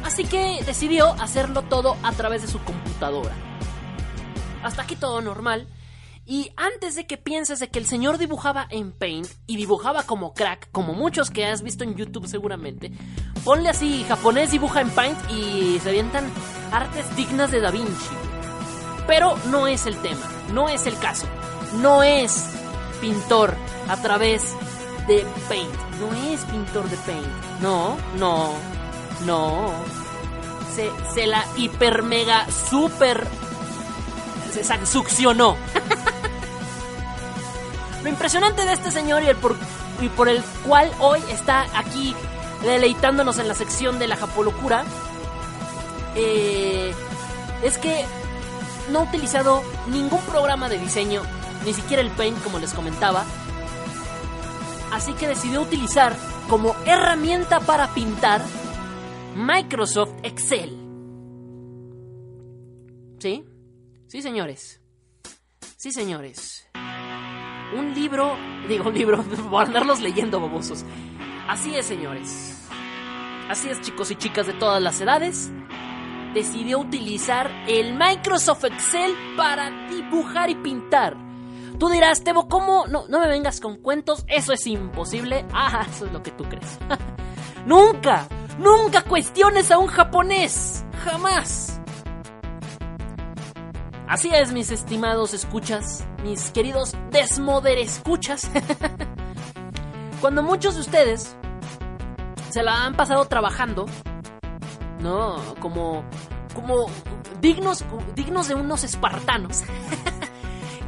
[0.05, 3.35] Así que decidió hacerlo todo a través de su computadora.
[4.63, 5.69] Hasta aquí todo normal.
[6.29, 10.35] Y antes de que pienses de que el señor dibujaba en Paint y dibujaba como
[10.35, 12.91] crack, como muchos que has visto en YouTube seguramente,
[13.45, 16.29] ponle así, japonés dibuja en Paint y se avientan
[16.73, 18.11] artes dignas de Da Vinci.
[19.07, 21.27] Pero no es el tema, no es el caso.
[21.81, 22.49] No es
[23.01, 23.55] pintor
[23.89, 24.43] a través
[25.07, 25.75] de Paint.
[26.01, 27.27] No es pintor de Paint.
[27.61, 28.55] No, no,
[29.25, 29.73] no.
[30.75, 33.27] Se, se la hiper mega super
[34.63, 35.57] se succionó.
[38.03, 39.57] Lo impresionante de este señor y, el por,
[40.01, 42.15] y por el cual hoy está aquí
[42.63, 44.85] deleitándonos en la sección de la Japolocura
[46.15, 46.95] eh,
[47.63, 48.05] es que
[48.91, 51.23] no ha utilizado ningún programa de diseño,
[51.67, 53.25] ni siquiera el Paint como les comentaba.
[54.93, 56.17] Así que decidió utilizar
[56.49, 58.41] como herramienta para pintar
[59.35, 60.79] Microsoft Excel.
[63.19, 63.45] ¿Sí?
[64.07, 64.81] Sí, señores.
[65.77, 66.69] Sí, señores.
[67.77, 68.37] Un libro,
[68.69, 70.85] digo un libro, por andarlos leyendo babosos.
[71.49, 72.69] Así es, señores.
[73.49, 75.51] Así es, chicos y chicas de todas las edades.
[76.33, 81.26] Decidió utilizar el Microsoft Excel para dibujar y pintar.
[81.79, 82.87] Tú dirás, Tebo, ¿cómo?
[82.87, 85.45] No, no me vengas con cuentos, eso es imposible.
[85.59, 86.79] Ah, eso es lo que tú crees.
[87.67, 88.27] nunca,
[88.59, 90.85] nunca cuestiones a un japonés.
[91.05, 91.81] Jamás.
[94.09, 98.49] Así es, mis estimados escuchas, mis queridos desmoder escuchas.
[100.21, 101.37] Cuando muchos de ustedes
[102.51, 103.87] se la han pasado trabajando,
[105.01, 105.37] ¿no?
[105.61, 106.05] Como,
[106.55, 106.87] como
[107.41, 107.85] dignos,
[108.15, 109.63] dignos de unos espartanos.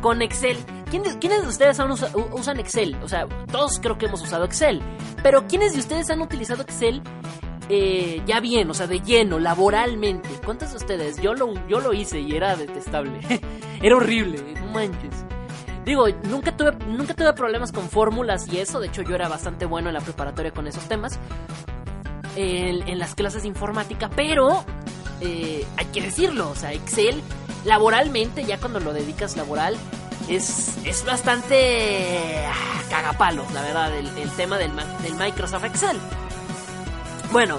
[0.00, 0.56] Con Excel.
[0.90, 2.96] ¿Quiénes, quiénes de ustedes han usa- usan Excel?
[3.02, 4.82] O sea, todos creo que hemos usado Excel.
[5.22, 7.02] Pero ¿quiénes de ustedes han utilizado Excel
[7.70, 10.28] eh, ya bien, o sea, de lleno, laboralmente.
[10.44, 11.20] ¿Cuántos de ustedes?
[11.20, 13.20] Yo lo, yo lo hice y era detestable.
[13.82, 15.14] era horrible, no manches.
[15.84, 18.80] Digo, nunca tuve, nunca tuve problemas con fórmulas y eso.
[18.80, 21.18] De hecho, yo era bastante bueno en la preparatoria con esos temas.
[22.36, 24.08] En, las clases de informática.
[24.14, 24.64] Pero,
[25.20, 27.22] eh, hay que decirlo, o sea, Excel,
[27.64, 29.76] laboralmente, ya cuando lo dedicas laboral,
[30.28, 35.98] es, es bastante ah, cagapalos, la verdad, el, tema del, del Microsoft Excel.
[37.32, 37.58] Bueno,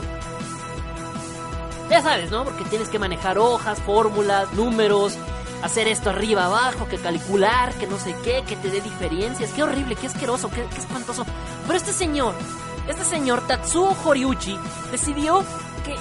[1.90, 2.44] ya sabes, ¿no?
[2.44, 5.18] Porque tienes que manejar hojas, fórmulas, números,
[5.64, 9.52] hacer esto arriba, abajo, que calcular, que no sé qué, que te dé diferencias.
[9.52, 11.26] Qué horrible, qué asqueroso, qué, qué espantoso.
[11.66, 12.36] Pero este señor,
[12.88, 14.58] este señor Tatsuo Horiuchi,
[14.92, 15.44] decidió
[15.84, 15.96] que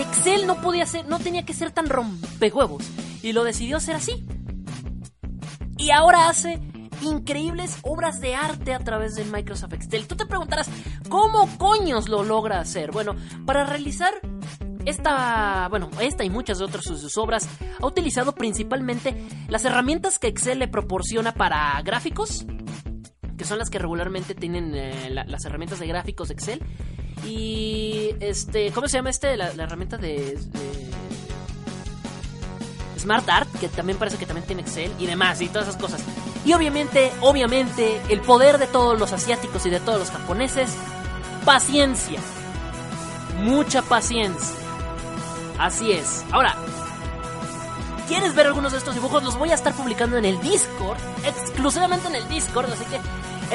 [0.00, 2.84] Excel no podía ser, no tenía que ser tan rompehuevos.
[3.22, 4.24] Y lo decidió hacer así.
[5.78, 6.60] Y ahora hace
[7.02, 10.06] increíbles obras de arte a través de Microsoft Excel.
[10.06, 10.68] Tú te preguntarás,
[11.08, 12.90] ¿cómo coños lo logra hacer?
[12.90, 14.14] Bueno, para realizar
[14.86, 17.48] esta, bueno, esta y muchas otras de sus obras
[17.80, 19.16] ha utilizado principalmente
[19.48, 22.46] las herramientas que Excel le proporciona para gráficos,
[23.36, 26.62] que son las que regularmente tienen eh, las herramientas de gráficos de Excel.
[27.26, 29.36] Y este, ¿cómo se llama este?
[29.36, 30.38] La, herramienta de,
[33.28, 36.00] Art, que también parece que también tiene Excel y demás, y todas esas cosas.
[36.44, 40.70] Y obviamente, obviamente, el poder de todos los asiáticos y de todos los japoneses,
[41.44, 42.20] paciencia.
[43.42, 44.56] Mucha paciencia.
[45.58, 46.24] Así es.
[46.32, 46.54] Ahora,
[48.08, 49.22] ¿quieres ver algunos de estos dibujos?
[49.22, 53.00] Los voy a estar publicando en el Discord, exclusivamente en el Discord, así que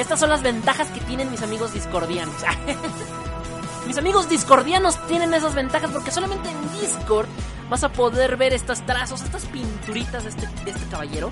[0.00, 2.34] estas son las ventajas que tienen mis amigos discordianos.
[3.86, 7.28] mis amigos discordianos tienen esas ventajas porque solamente en Discord
[7.72, 11.30] vas a poder ver estos trazos, estas pinturitas de este, este caballero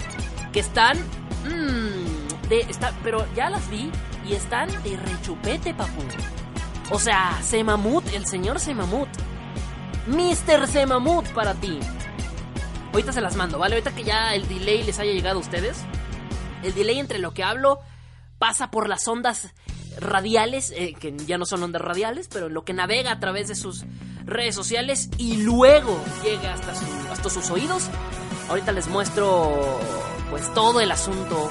[0.53, 0.97] que están
[1.45, 3.91] Mmm, de, está, pero ya las vi
[4.27, 6.03] y están de rechupete, papu.
[6.91, 9.09] O sea, Semamut, el señor Semamut.
[10.07, 10.67] Mr.
[10.67, 11.79] Semamut para ti.
[12.93, 13.75] Ahorita se las mando, ¿vale?
[13.75, 15.83] Ahorita que ya el delay les haya llegado a ustedes.
[16.63, 17.81] El delay entre lo que hablo
[18.39, 19.53] pasa por las ondas
[19.99, 23.55] radiales, eh, que ya no son ondas radiales, pero lo que navega a través de
[23.55, 23.85] sus
[24.27, 26.73] redes sociales y luego llega hasta,
[27.13, 27.89] hasta sus oídos.
[28.49, 29.79] Ahorita les muestro
[30.31, 31.51] pues todo el asunto.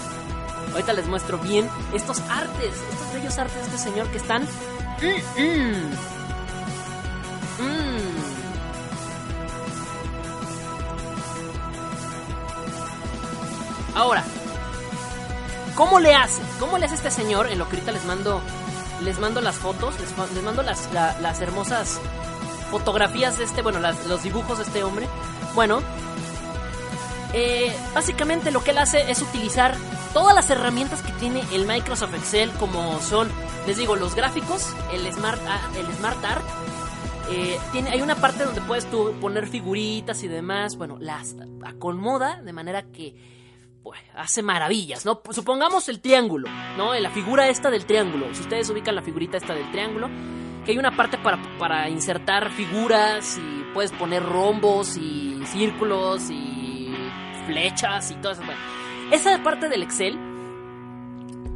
[0.72, 4.42] Ahorita les muestro bien estos artes, estos bellos artes de este señor que están...
[4.42, 6.16] Mm, mm.
[7.58, 8.16] Mm.
[13.96, 14.22] Ahora,
[15.74, 16.42] ¿cómo le hace?
[16.60, 17.50] ¿Cómo le hace este señor?
[17.50, 18.42] En lo que ahorita les mando,
[19.02, 22.00] les mando las fotos, les, mando las, las, hermosas
[22.70, 25.06] fotografías de este, bueno, los dibujos de este hombre.
[25.54, 25.80] Bueno,
[27.32, 29.74] eh, básicamente lo que él hace es utilizar
[30.12, 33.28] todas las herramientas que tiene el Microsoft Excel, como son,
[33.66, 35.40] les digo, los gráficos, el Smart,
[35.76, 36.44] el Smart Art.
[37.28, 40.76] Eh, tiene, hay una parte donde puedes tú poner figuritas y demás.
[40.76, 43.14] Bueno, las acomoda de manera que
[43.86, 45.22] pues, hace maravillas, ¿no?
[45.30, 46.92] Supongamos el triángulo, ¿no?
[46.94, 48.26] La figura esta del triángulo.
[48.34, 50.10] Si ustedes ubican la figurita esta del triángulo,
[50.64, 56.92] que hay una parte para, para insertar figuras y puedes poner rombos y círculos y
[57.46, 58.42] flechas y todo eso.
[59.12, 60.18] esa parte del Excel,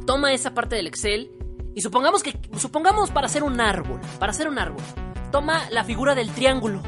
[0.05, 1.31] toma esa parte del Excel
[1.75, 4.81] y supongamos que, supongamos para hacer un árbol, para hacer un árbol,
[5.33, 6.81] toma la figura del triángulo,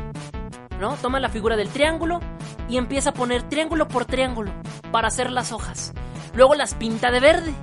[1.02, 2.20] Toma la figura del triángulo
[2.70, 4.52] y empieza a poner triángulo por triángulo
[4.92, 5.94] para hacer las hojas.
[6.34, 7.54] Luego las pinta de verde.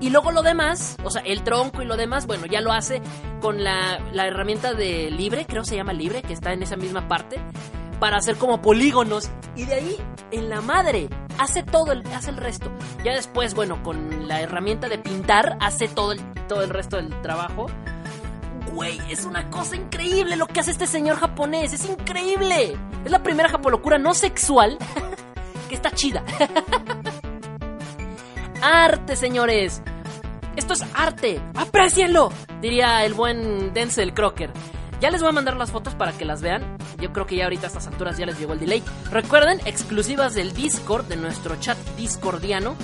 [0.00, 3.02] Y luego lo demás, o sea, el tronco y lo demás, bueno, ya lo hace
[3.40, 7.08] con la, la herramienta de libre, creo se llama libre, que está en esa misma
[7.08, 7.40] parte
[7.98, 9.30] para hacer como polígonos.
[9.56, 9.96] Y de ahí,
[10.30, 11.08] en la madre,
[11.38, 12.70] hace todo el, hace el resto.
[13.04, 16.14] Ya después, bueno, con la herramienta de pintar, hace todo
[16.48, 17.66] todo el resto del trabajo.
[18.72, 21.72] Güey, es una cosa increíble lo que hace este señor japonés.
[21.72, 22.76] Es increíble.
[23.04, 24.78] Es la primera japolocura no sexual
[25.68, 26.24] que está chida.
[28.62, 29.82] arte, señores.
[30.56, 31.40] Esto es arte.
[31.54, 32.32] ¡Aprecienlo!
[32.60, 34.50] Diría el buen Denzel Crocker.
[35.00, 36.76] Ya les voy a mandar las fotos para que las vean.
[36.98, 38.82] Yo creo que ya ahorita a estas alturas ya les llegó el delay.
[39.12, 42.74] Recuerden, exclusivas del Discord, de nuestro chat discordiano.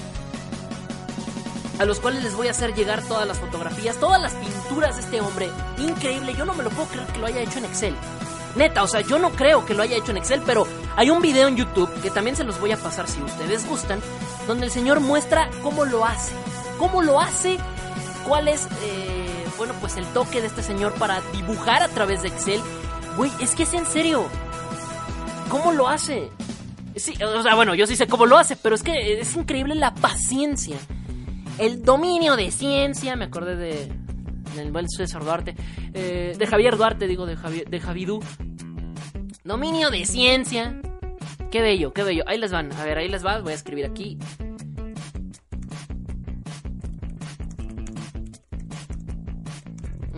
[1.79, 5.03] A los cuales les voy a hacer llegar todas las fotografías, todas las pinturas de
[5.03, 5.51] este hombre.
[5.79, 7.95] Increíble, yo no me lo puedo creer que lo haya hecho en Excel.
[8.57, 11.21] Neta, o sea, yo no creo que lo haya hecho en Excel, pero hay un
[11.21, 14.01] video en YouTube que también se los voy a pasar si ustedes gustan,
[14.47, 16.33] donde el señor muestra cómo lo hace.
[16.79, 17.59] Cómo lo hace,
[18.27, 18.67] cuál es...
[18.83, 22.61] Eh, bueno, pues el toque de este señor para dibujar a través de Excel.
[23.17, 24.27] Güey, es que es en serio.
[25.49, 26.31] ¿Cómo lo hace?
[26.97, 29.75] Sí, o sea, bueno, yo sí sé cómo lo hace, pero es que es increíble
[29.75, 30.77] la paciencia.
[31.59, 34.05] El dominio de ciencia, me acordé de
[34.55, 35.55] del buen César Duarte,
[35.93, 38.21] eh, de Javier Duarte, digo, de, Javier, de Javidú.
[39.43, 40.81] Dominio de ciencia.
[41.51, 42.25] Qué bello, qué bello.
[42.27, 42.73] Ahí les van.
[42.73, 43.41] A ver, ahí les va.
[43.41, 44.19] Voy a escribir aquí.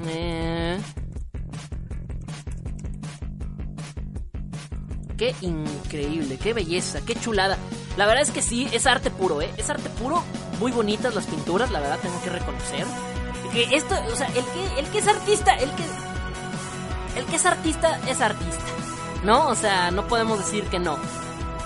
[0.06, 0.78] Eh.
[5.16, 7.56] Qué increíble, qué belleza, qué chulada.
[7.96, 9.50] La verdad es que sí, es arte puro, ¿eh?
[9.56, 10.22] Es arte puro,
[10.58, 12.86] muy bonitas las pinturas, la verdad tengo que reconocer.
[13.52, 15.84] Que esto, o sea, el que, el que es artista, el que...
[17.18, 18.64] El que es artista es artista,
[19.24, 19.48] ¿no?
[19.48, 20.98] O sea, no podemos decir que no.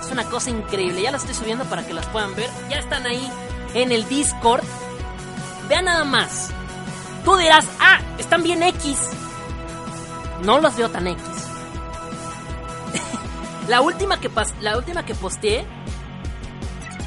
[0.01, 2.49] Es una cosa increíble, ya las estoy subiendo para que las puedan ver.
[2.69, 3.31] Ya están ahí
[3.75, 4.63] en el Discord.
[5.69, 6.51] Vean nada más.
[7.25, 8.99] Tú dirás, ah, están bien X.
[10.45, 11.23] No los veo tan X.
[13.69, 15.67] la última que pas la última que posteé.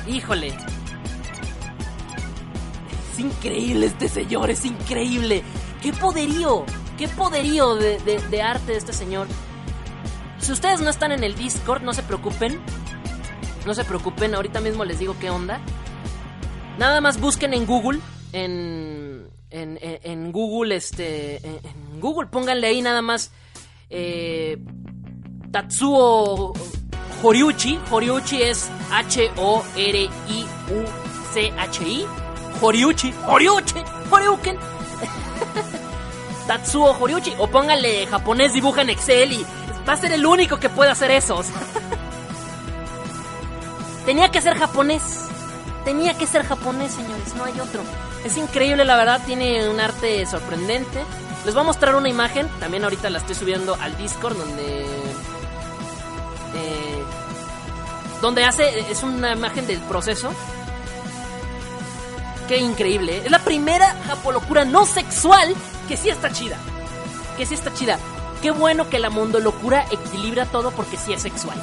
[0.07, 0.53] Híjole.
[3.13, 5.43] Es increíble este señor, es increíble.
[5.83, 6.65] Qué poderío,
[6.97, 9.27] qué poderío de, arte de este señor.
[10.39, 12.59] Si ustedes no están en el Discord, no se preocupen.
[13.67, 15.61] No se preocupen, ahorita mismo les digo qué onda.
[16.79, 17.99] Nada más busquen en Google,
[18.31, 23.29] en, en, en- Google, este, en, Google, pónganle ahí nada más
[23.91, 24.57] eh,
[25.51, 26.53] Tatsuo
[27.21, 27.77] Horiuchi.
[27.91, 29.83] Horiuchi es H-O-R-I-U-C-H-I.
[32.63, 34.57] Horiuchi, Horiuchi, Horiuken.
[36.47, 37.33] Tatsuo Horiuchi.
[37.37, 39.45] O pónganle japonés dibuja en Excel y
[39.87, 41.35] va a ser el único que puede hacer eso.
[41.35, 41.55] o sea.
[44.05, 45.01] Tenía que ser japonés.
[45.83, 47.35] Tenía que ser japonés, señores.
[47.35, 47.81] No hay otro.
[48.23, 49.21] Es increíble, la verdad.
[49.25, 51.03] Tiene un arte sorprendente.
[51.45, 52.47] Les voy a mostrar una imagen.
[52.61, 54.85] También ahorita la estoy subiendo al Discord donde...
[56.55, 57.03] eh,
[58.21, 58.89] donde hace...
[58.89, 60.31] Es una imagen del proceso.
[62.53, 63.17] Qué increíble.
[63.17, 63.21] ¿eh?
[63.25, 65.55] Es la primera japolocura no sexual
[65.87, 66.55] que sí está chida.
[67.35, 67.97] Que sí está chida.
[68.43, 71.59] Qué bueno que la mondolocura equilibra todo porque sí es sexual.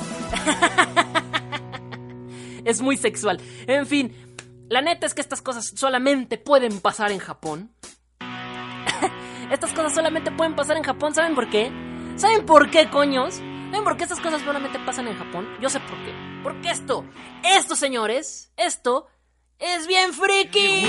[2.64, 3.40] es muy sexual.
[3.68, 4.34] En fin,
[4.68, 7.70] la neta es que estas cosas solamente pueden pasar en Japón.
[9.52, 11.70] estas cosas solamente pueden pasar en Japón, ¿saben por qué?
[12.16, 13.36] ¿Saben por qué, coños?
[13.36, 15.46] ¿Saben por qué estas cosas solamente pasan en Japón?
[15.60, 16.12] Yo sé por qué.
[16.42, 17.04] Porque esto,
[17.44, 19.06] esto, señores, esto
[19.60, 20.86] es bien friki.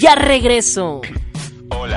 [0.00, 1.02] Ya regreso.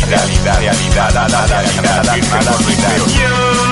[0.00, 3.06] realidad, realidad, realidad, realidad, llamada realidad.
[3.06, 3.71] Yo soy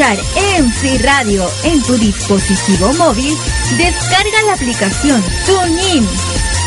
[0.00, 0.18] escuchar
[0.62, 3.36] MC Radio en tu dispositivo móvil,
[3.76, 6.08] descarga la aplicación TuneIn.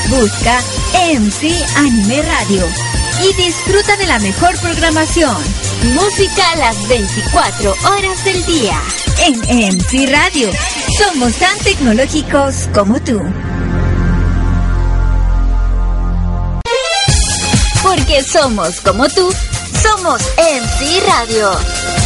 [0.09, 0.59] Busca
[1.17, 2.67] MC Anime Radio
[3.23, 5.35] y disfruta de la mejor programación.
[5.95, 8.79] Música a las 24 horas del día.
[9.19, 9.39] En
[9.77, 10.51] MC Radio,
[10.97, 13.19] somos tan tecnológicos como tú.
[17.81, 19.33] Porque somos como tú,
[19.81, 21.92] somos MC Radio.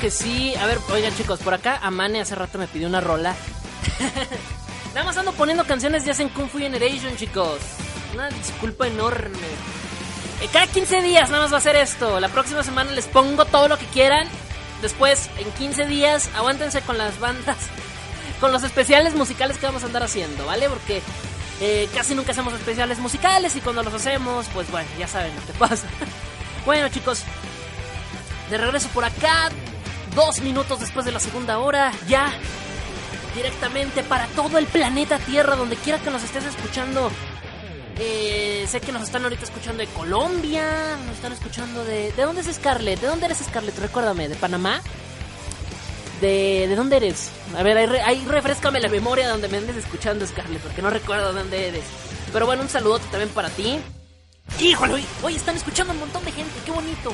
[0.00, 0.54] Que sí.
[0.56, 3.34] A ver, oigan chicos, por acá Amane hace rato me pidió una rola.
[4.94, 7.60] Nada más ando poniendo canciones de hacen Kung Fu Generation, chicos.
[8.14, 9.38] Una disculpa enorme.
[10.40, 12.18] Eh, Cada 15 días nada más va a ser esto.
[12.18, 14.26] La próxima semana les pongo todo lo que quieran.
[14.82, 17.58] Después, en 15 días, aguántense con las bandas,
[18.40, 20.68] con los especiales musicales que vamos a andar haciendo, ¿vale?
[20.70, 21.02] Porque
[21.60, 25.46] eh, casi nunca hacemos especiales musicales y cuando los hacemos, pues bueno, ya saben lo
[25.46, 25.86] que pasa.
[26.64, 27.22] bueno, chicos,
[28.48, 29.50] de regreso por acá,
[30.14, 32.32] dos minutos después de la segunda hora, ya
[33.34, 37.10] directamente para todo el planeta Tierra, donde quiera que nos estés escuchando.
[38.02, 42.12] Eh, sé que nos están ahorita escuchando de Colombia, nos están escuchando de...
[42.12, 42.98] ¿De dónde es Scarlett?
[42.98, 43.78] ¿De dónde eres Scarlett?
[43.78, 44.80] Recuérdame, ¿de Panamá?
[46.22, 47.30] ¿De, de dónde eres?
[47.58, 50.88] A ver, ahí, re- ahí refrescame la memoria donde me andes escuchando, Scarlett, porque no
[50.88, 51.84] recuerdo de dónde eres.
[52.32, 53.78] Pero bueno, un saludote también para ti.
[54.58, 57.12] Híjole, hoy están escuchando un montón de gente, qué bonito.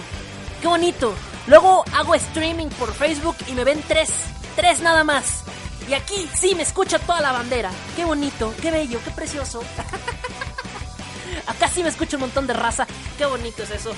[0.61, 1.15] Qué bonito.
[1.47, 4.11] Luego hago streaming por Facebook y me ven tres.
[4.57, 5.43] Tres nada más.
[5.89, 7.71] Y aquí sí me escucha toda la bandera.
[7.95, 9.63] Qué bonito, qué bello, qué precioso.
[11.47, 12.87] Acá sí me escucha un montón de raza.
[13.17, 13.93] Qué bonito es eso.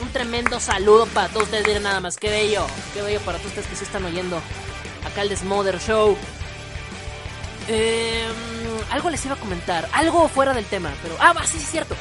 [0.00, 1.66] Un tremendo saludo para todos ustedes.
[1.66, 2.66] Miren nada más, qué bello.
[2.94, 4.40] Qué bello para todos ustedes que sí están oyendo.
[5.04, 6.16] Acá el Desmother Show.
[7.68, 8.26] Eh,
[8.90, 9.88] algo les iba a comentar.
[9.92, 10.92] Algo fuera del tema.
[11.02, 11.16] Pero.
[11.20, 11.94] Ah, sí, sí, es cierto.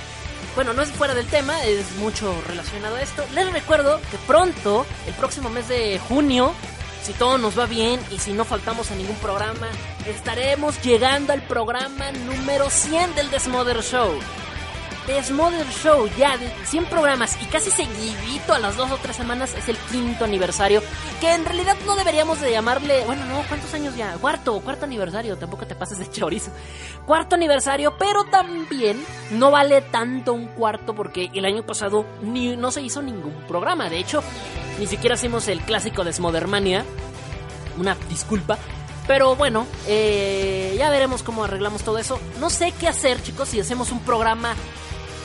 [0.56, 3.26] Bueno, no es fuera del tema, es mucho relacionado a esto.
[3.34, 6.54] Les recuerdo que pronto, el próximo mes de junio,
[7.04, 9.68] si todo nos va bien y si no faltamos a ningún programa,
[10.06, 14.12] estaremos llegando al programa número 100 del Desmother Show.
[15.08, 19.54] Desmother Show, ya de 100 programas y casi seguidito a las dos o tres semanas
[19.58, 20.82] es el quinto aniversario.
[21.20, 23.04] Que en realidad no deberíamos de llamarle.
[23.06, 24.14] Bueno, no, ¿cuántos años ya?
[24.14, 26.52] Cuarto, cuarto aniversario, tampoco te pases de chorizo.
[27.06, 32.72] Cuarto aniversario, pero también no vale tanto un cuarto porque el año pasado ni, no
[32.72, 33.90] se hizo ningún programa.
[33.90, 34.24] De hecho,
[34.80, 36.86] ni siquiera hicimos el clásico de Smothermania.
[37.78, 38.58] Una disculpa.
[39.06, 42.22] Pero bueno, eh, ya veremos cómo arreglamos todo eso.
[42.40, 44.56] No sé qué hacer, chicos, si hacemos un programa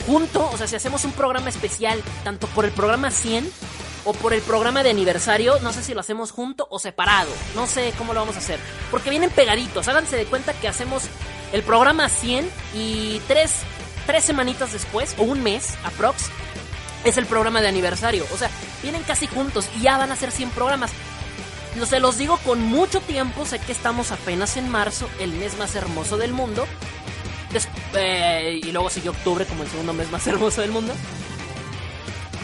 [0.09, 3.53] junto, o sea, si hacemos un programa especial, tanto por el programa 100
[4.07, 7.67] o por el programa de aniversario, no sé si lo hacemos junto o separado, no
[7.67, 8.59] sé cómo lo vamos a hacer,
[8.91, 11.05] porque vienen pegaditos, háganse de cuenta que hacemos
[11.53, 13.53] el programa 100 y tres,
[14.07, 16.31] tres semanitas después, o un mes, aprox,
[17.05, 18.51] es el programa de aniversario, o sea,
[18.83, 20.91] vienen casi juntos y ya van a ser 100 programas.
[21.77, 25.59] No se los digo con mucho tiempo, sé que estamos apenas en marzo, el mes
[25.59, 26.67] más hermoso del mundo.
[27.95, 30.93] Eh, y luego sigue octubre como el segundo mes más hermoso del mundo.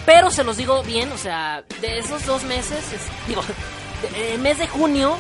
[0.07, 3.43] Pero se los digo bien, o sea, de esos dos meses, es- digo,
[4.17, 5.17] el mes de junio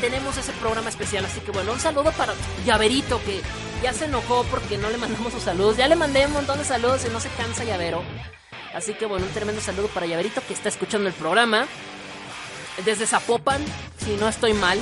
[0.00, 1.24] tenemos ese programa especial.
[1.24, 2.34] Así que bueno, un saludo para
[2.66, 3.40] Llaverito que
[3.82, 5.76] ya se enojó porque no le mandamos sus saludos.
[5.78, 8.02] Ya le mandé un montón de saludos y no se cansa Llavero.
[8.74, 11.66] Así que bueno, un tremendo saludo para Llaverito que está escuchando el programa.
[12.84, 13.64] Desde Zapopan,
[14.04, 14.78] si no estoy mal.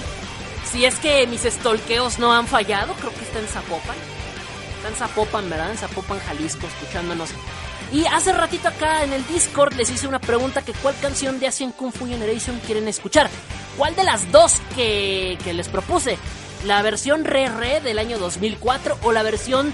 [0.68, 3.94] Si es que mis estolqueos no han fallado, creo que está en Zapopan.
[4.87, 5.70] Está en ¿verdad?
[5.70, 7.30] En Jalisco, escuchándonos.
[7.91, 11.47] Y hace ratito acá en el Discord les hice una pregunta que cuál canción de
[11.47, 13.30] Asian Kung Fu Generation quieren escuchar.
[13.78, 16.18] ¿Cuál de las dos que, que les propuse?
[16.66, 19.72] ¿La versión re-re del año 2004 o la versión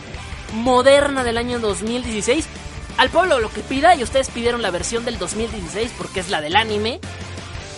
[0.54, 2.46] moderna del año 2016?
[2.96, 6.40] Al pueblo lo que pida y ustedes pidieron la versión del 2016 porque es la
[6.40, 7.00] del anime.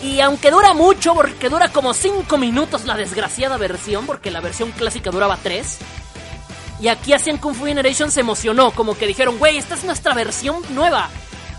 [0.02, 4.72] Y aunque dura mucho, porque dura como 5 minutos la desgraciada versión, porque la versión
[4.72, 5.78] clásica duraba 3.
[6.82, 10.14] Y aquí hacían Kung Fu Generation se emocionó, como que dijeron, güey, esta es nuestra
[10.14, 11.08] versión nueva.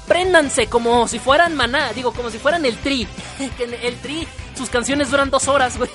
[0.05, 3.07] Préndanse como si fueran maná, digo, como si fueran el tri.
[3.81, 5.89] El- tri, sus canciones duran dos horas, güey.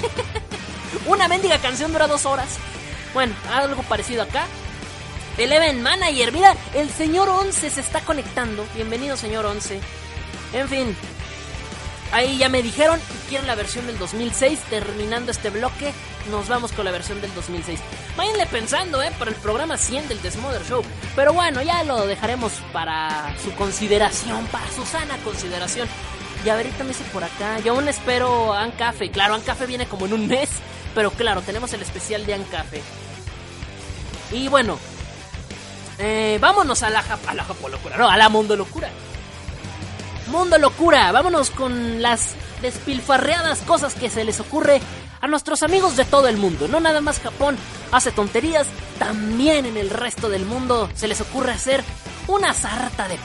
[1.07, 2.57] Una mendiga canción dura dos horas.
[3.13, 4.47] Bueno, algo parecido acá.
[5.37, 8.65] El Event Manager, mira, el señor 11 se está conectando.
[8.75, 9.79] Bienvenido, señor 11.
[10.55, 10.97] En fin,
[12.13, 14.59] Ahí ya me dijeron que quieren la versión del 2006.
[14.71, 15.93] Terminando este bloque,
[16.31, 17.81] nos vamos con la versión del 2006.
[18.17, 19.13] Váyanle pensando, ¿eh?
[19.19, 20.83] Para el programa 100 del Desmother Show.
[21.15, 25.89] Pero bueno, ya lo dejaremos para su consideración, para su sana consideración.
[26.45, 29.11] Y ahorita me dice por acá, yo aún espero a Ancafe.
[29.11, 30.49] Claro, Ancafe viene como en un mes.
[30.95, 32.83] Pero claro, tenemos el especial de Ancafe.
[34.33, 34.79] Y bueno,
[35.99, 38.89] eh, vámonos a la, a la Japolocura, no, a la Mundo Locura.
[40.29, 44.81] Mundo Locura, vámonos con las despilfarreadas cosas que se les ocurre
[45.21, 46.69] a nuestros amigos de todo el mundo.
[46.69, 47.57] No nada más Japón
[47.93, 48.67] hace tonterías,
[48.99, 51.83] también en el resto del mundo se les ocurre hacer
[52.27, 53.19] una sarta de,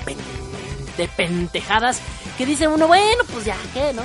[0.97, 1.99] de pentejadas
[2.37, 4.03] que dice uno, bueno, pues ya, ¿qué, no?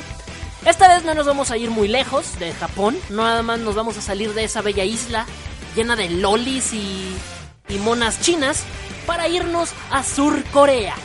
[0.66, 3.76] Esta vez no nos vamos a ir muy lejos de Japón, no nada más nos
[3.76, 5.24] vamos a salir de esa bella isla
[5.76, 7.16] llena de lolis y,
[7.68, 8.64] y monas chinas
[9.06, 10.96] para irnos a Sur Corea.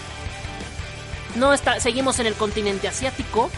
[1.35, 3.49] No está, seguimos en el continente asiático.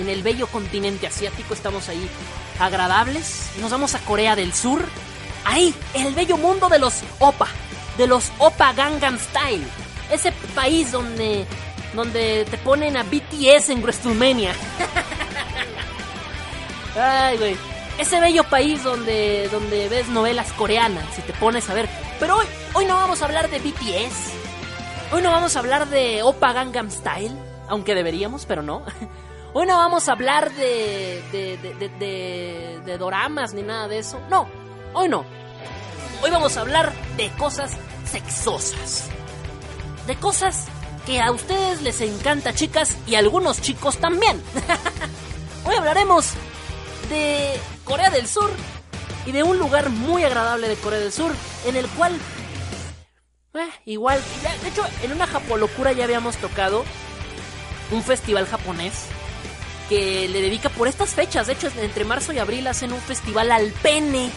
[0.00, 2.08] En el bello continente asiático estamos ahí
[2.58, 3.50] agradables.
[3.60, 4.84] Nos vamos a Corea del Sur.
[5.44, 7.48] Ahí, el bello mundo de los Opa,
[7.98, 9.66] de los Opa Gangnam Style.
[10.10, 11.46] Ese país donde
[11.94, 14.54] donde te ponen a BTS en WrestleMania.
[16.96, 17.56] Ay, güey.
[17.98, 21.88] Ese bello país donde donde ves novelas coreanas, si te pones a ver.
[22.18, 24.41] Pero hoy hoy no vamos a hablar de BTS.
[25.12, 27.36] Hoy no vamos a hablar de Opa Gangnam Style,
[27.68, 28.82] aunque deberíamos, pero no.
[29.54, 34.18] Hoy no vamos a hablar de, de, de, de, de- doramas ni nada de eso.
[34.30, 34.48] No,
[34.94, 35.26] hoy no.
[36.22, 37.76] Hoy vamos a hablar de cosas
[38.10, 39.08] sexosas.
[40.06, 40.68] De cosas
[41.04, 44.42] que a ustedes les encanta, chicas, y a algunos chicos también.
[45.66, 46.30] Hoy hablaremos
[47.10, 48.50] de Corea del Sur
[49.26, 51.32] y de un lugar muy agradable de Corea del Sur
[51.66, 52.12] en el cual
[53.54, 56.84] eh, igual, ya, de hecho, en una Japolocura ya habíamos tocado
[57.90, 58.92] un festival japonés
[59.88, 61.46] que le dedica por estas fechas.
[61.46, 64.30] De hecho, entre marzo y abril hacen un festival al pene.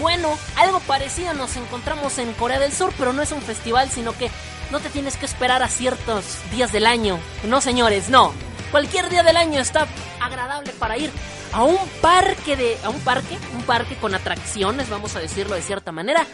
[0.00, 4.12] Bueno, algo parecido nos encontramos en Corea del Sur, pero no es un festival, sino
[4.12, 4.30] que
[4.70, 7.18] no te tienes que esperar a ciertos días del año.
[7.44, 8.32] No, señores, no.
[8.70, 9.86] Cualquier día del año está
[10.20, 11.10] agradable para ir
[11.52, 12.78] a un parque de.
[12.84, 16.26] a un parque, un parque con atracciones, vamos a decirlo de cierta manera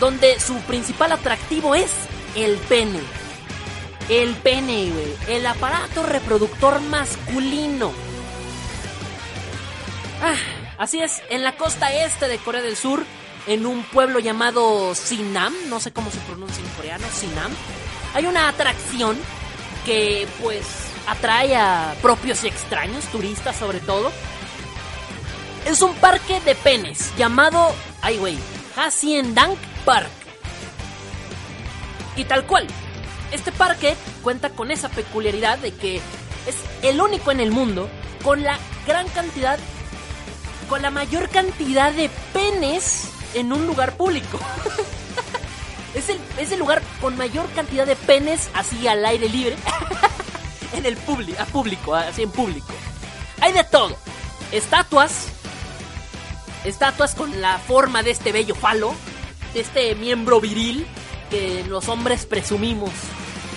[0.00, 1.90] donde su principal atractivo es
[2.34, 3.00] el pene.
[4.08, 5.36] El pene, güey.
[5.36, 7.92] El aparato reproductor masculino.
[10.22, 10.36] Ah,
[10.78, 13.04] así es, en la costa este de Corea del Sur,
[13.46, 17.52] en un pueblo llamado Sinam, no sé cómo se pronuncia en coreano, Sinam,
[18.14, 19.18] hay una atracción
[19.84, 20.64] que pues
[21.06, 24.10] atrae a propios y extraños, turistas sobre todo.
[25.66, 28.38] Es un parque de penes llamado, ay güey,
[28.76, 30.08] Haciendang Park.
[32.16, 32.66] Y tal cual,
[33.32, 37.88] este parque cuenta con esa peculiaridad de que es el único en el mundo
[38.22, 39.58] con la gran cantidad,
[40.68, 44.38] con la mayor cantidad de penes en un lugar público.
[45.94, 49.56] es, el, es el lugar con mayor cantidad de penes así al aire libre.
[50.74, 52.72] en el público, a público, así en público.
[53.40, 53.96] Hay de todo.
[54.52, 55.26] Estatuas,
[56.64, 58.94] estatuas con la forma de este bello falo,
[59.60, 60.86] este miembro viril
[61.30, 62.90] que los hombres presumimos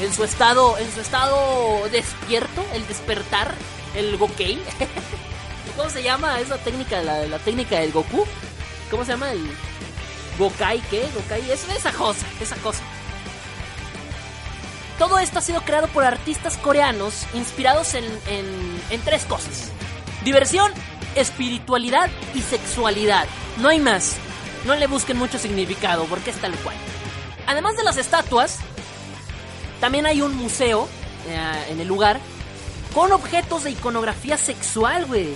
[0.02, 3.54] en su estado, en su estado despierto, el despertar,
[3.95, 4.60] el Gokei.
[5.78, 8.26] ¿Cómo se llama esa técnica, la, la técnica del Goku?
[8.89, 9.48] ¿Cómo se llama el
[10.39, 11.08] Gokai qué?
[11.14, 12.82] Gokai, es esa cosa, esa cosa.
[14.98, 18.45] todo esto ha sido creado por artistas coreanos inspirados en, en,
[18.89, 19.72] en tres cosas.
[20.24, 20.72] Diversión,
[21.16, 23.28] espiritualidad y sexualidad.
[23.58, 24.16] No hay más.
[24.66, 26.76] No le busquen mucho significado porque es tal cual.
[27.45, 28.60] Además de las estatuas,
[29.80, 30.88] también hay un museo
[31.28, 32.20] eh, en el lugar
[32.93, 35.30] con objetos de iconografía sexual, güey.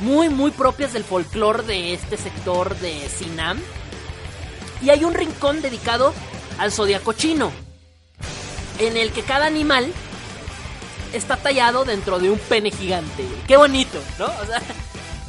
[0.00, 3.58] Muy, muy propias del folclore de este sector de Sinam.
[4.82, 6.12] Y hay un rincón dedicado
[6.58, 7.52] al zodiaco chino,
[8.78, 9.92] en el que cada animal
[11.12, 13.24] está tallado dentro de un pene gigante.
[13.46, 14.26] Qué bonito, ¿no?
[14.26, 14.60] O sea,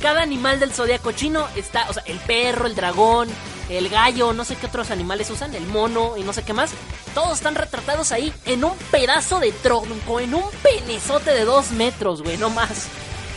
[0.06, 3.28] cada animal del zodiaco chino está, o sea, el perro, el dragón,
[3.70, 6.70] el gallo, no sé qué otros animales usan, el mono y no sé qué más.
[7.16, 12.22] Todos están retratados ahí en un pedazo de tronco, en un penezote de dos metros,
[12.22, 12.86] güey, no más.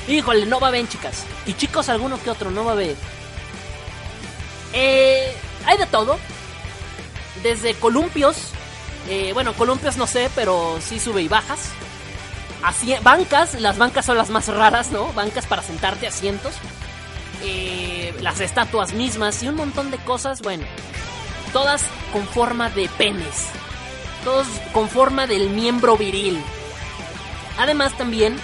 [0.08, 1.24] Híjole, no va a ver, chicas.
[1.46, 2.96] Y chicos, alguno que otro, no va a ver.
[4.74, 6.18] Eh, hay de todo.
[7.42, 8.36] Desde columpios.
[9.08, 11.70] eh, bueno, columpios no sé, pero sí sube y bajas.
[12.62, 15.12] Así, bancas, las bancas son las más raras, ¿no?
[15.12, 16.54] Bancas para sentarte, asientos.
[17.42, 20.64] Eh, las estatuas mismas y un montón de cosas, bueno.
[21.52, 21.82] Todas
[22.12, 23.46] con forma de penes.
[24.24, 26.42] Todos con forma del miembro viril.
[27.58, 28.36] Además también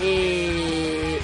[0.00, 1.20] eh,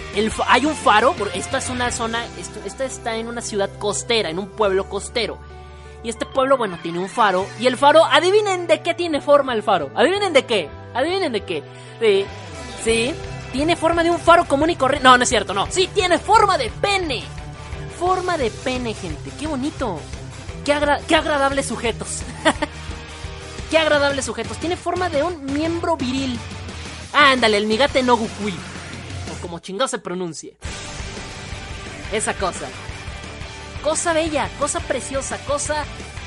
[0.47, 4.39] hay un faro, esta es una zona, esto- esta está en una ciudad costera, en
[4.39, 5.39] un pueblo costero.
[6.05, 7.47] Y este pueblo, bueno, tiene un faro.
[7.59, 9.91] Y el faro, adivinen de qué tiene forma el faro.
[9.97, 10.69] Adivinen de qué.
[10.95, 11.63] Adivinen de qué.
[12.01, 12.25] Sí,
[12.85, 13.15] sí.
[13.53, 15.09] Tiene forma de un faro común y corriente.
[15.09, 15.67] No, no es cierto, no.
[15.71, 17.23] Sí, tiene forma de pene.
[17.99, 19.31] Forma de pene, gente.
[19.39, 20.01] Qué bonito.
[20.65, 22.21] Qué, agra- qué agradables sujetos.
[23.71, 24.59] qué agradables sujetos.
[24.59, 26.39] Tiene forma de un miembro viril.
[27.13, 28.53] Ándale, el migate no gukui.
[28.53, 30.57] O como chingado se pronuncie.
[32.13, 32.67] Esa cosa.
[33.83, 35.85] Cosa bella, cosa preciosa, cosa.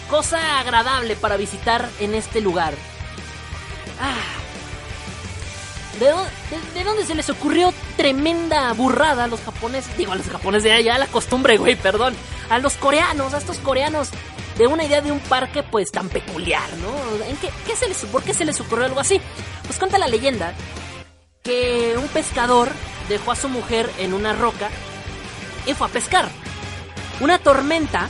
[0.09, 2.73] Cosa agradable para visitar en este lugar.
[4.01, 4.15] Ah.
[6.01, 9.95] ¿De, dó- de- de dónde se les ocurrió tremenda burrada a los japoneses?
[9.97, 12.15] Digo, a los japoneses de allá, la costumbre, güey, perdón.
[12.49, 14.09] A los coreanos, a estos coreanos,
[14.57, 17.23] de una idea de un parque, pues tan peculiar, ¿no?
[17.25, 19.21] ¿En qué, se les, ¿Por qué se les ocurrió algo así?
[19.65, 20.53] Pues cuenta la leyenda
[21.43, 22.69] que un pescador
[23.07, 24.69] dejó a su mujer en una roca
[25.67, 26.27] y fue a pescar.
[27.19, 28.09] Una tormenta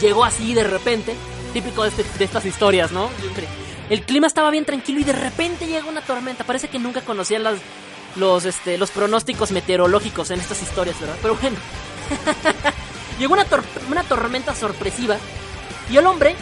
[0.00, 1.14] llegó así de repente,
[1.52, 3.08] típico de, este- estas historias, ¿no?
[3.90, 6.44] El clima estaba bien tranquilo y de repente llega una tormenta.
[6.44, 7.44] Parece que nunca conocían
[8.16, 11.16] los, este, los pronósticos meteorológicos en estas historias, ¿verdad?
[11.22, 11.56] Pero bueno.
[13.18, 15.16] llegó una, tor- una tormenta sorpresiva
[15.90, 16.34] y el hombre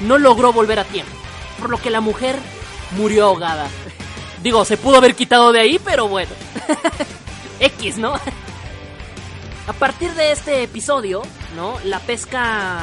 [0.00, 1.12] no logró volver a tiempo.
[1.60, 2.36] Por lo que la mujer
[2.96, 3.68] murió ahogada.
[4.42, 6.30] Digo, se pudo haber quitado de ahí, pero bueno.
[7.60, 8.14] X, ¿no?
[8.14, 11.22] A partir de este episodio,
[11.56, 11.76] ¿no?
[11.84, 12.80] La pesca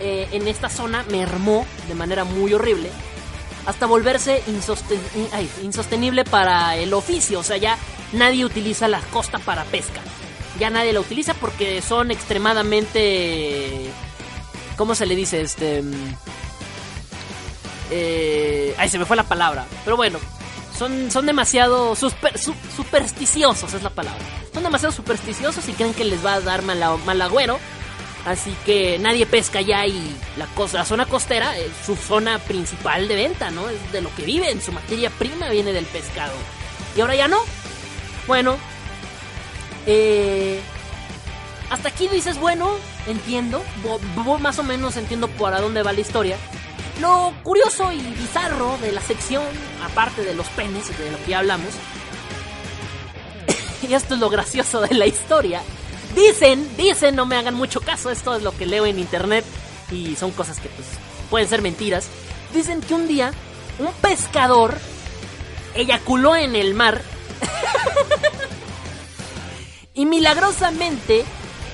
[0.00, 2.90] eh, en esta zona mermó de manera muy horrible.
[3.66, 4.42] Hasta volverse
[5.62, 7.40] insostenible para el oficio.
[7.40, 7.76] O sea, ya
[8.12, 10.00] nadie utiliza la costa para pesca.
[10.58, 13.90] Ya nadie la utiliza porque son extremadamente...
[14.76, 15.42] ¿Cómo se le dice?
[15.42, 15.82] Este...
[15.82, 16.14] mm,
[17.90, 19.66] eh, ay, se me fue la palabra.
[19.84, 20.18] Pero bueno,
[20.76, 24.24] son, son demasiado supersticiosos, es la palabra.
[24.54, 27.58] Son demasiado supersticiosos y creen que les va a dar mal agüero.
[28.26, 33.50] Así que nadie pesca ya y la, zona costera es su zona principal de venta,
[33.50, 33.68] ¿no?
[33.68, 36.34] Es de lo que viven, su materia prima viene del pescado.
[36.96, 37.38] Y ahora ya no.
[38.26, 38.58] Bueno,
[39.86, 40.60] eh,
[41.70, 42.70] hasta aquí dices, bueno,
[43.06, 43.62] entiendo,
[44.40, 46.36] más o menos entiendo para dónde va la historia.
[47.00, 49.44] Lo curioso y bizarro de la sección,
[49.82, 51.72] aparte de los penes, de lo que ya hablamos,
[53.88, 55.62] y esto es lo gracioso de la historia,
[56.14, 59.44] dicen, dicen, no me hagan mucho caso, esto es lo que leo en internet
[59.90, 60.86] y son cosas que pues
[61.28, 62.06] pueden ser mentiras,
[62.54, 63.32] dicen que un día
[63.78, 64.76] un pescador
[65.74, 67.02] eyaculó en el mar
[69.94, 71.24] y milagrosamente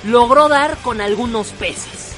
[0.05, 2.13] logró dar con algunos peces.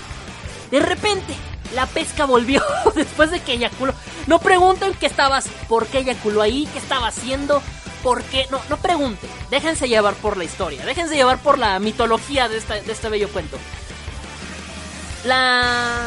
[0.70, 1.34] De repente,
[1.74, 2.62] la pesca volvió
[2.94, 3.94] después de que eyaculó.
[4.26, 7.62] No pregunten qué estabas, por qué eyaculó ahí, qué estaba haciendo,
[8.02, 8.46] por qué.
[8.50, 9.28] No, no pregunten.
[9.50, 13.28] Déjense llevar por la historia, déjense llevar por la mitología de, esta- de este bello
[13.30, 13.58] cuento.
[15.24, 16.02] La.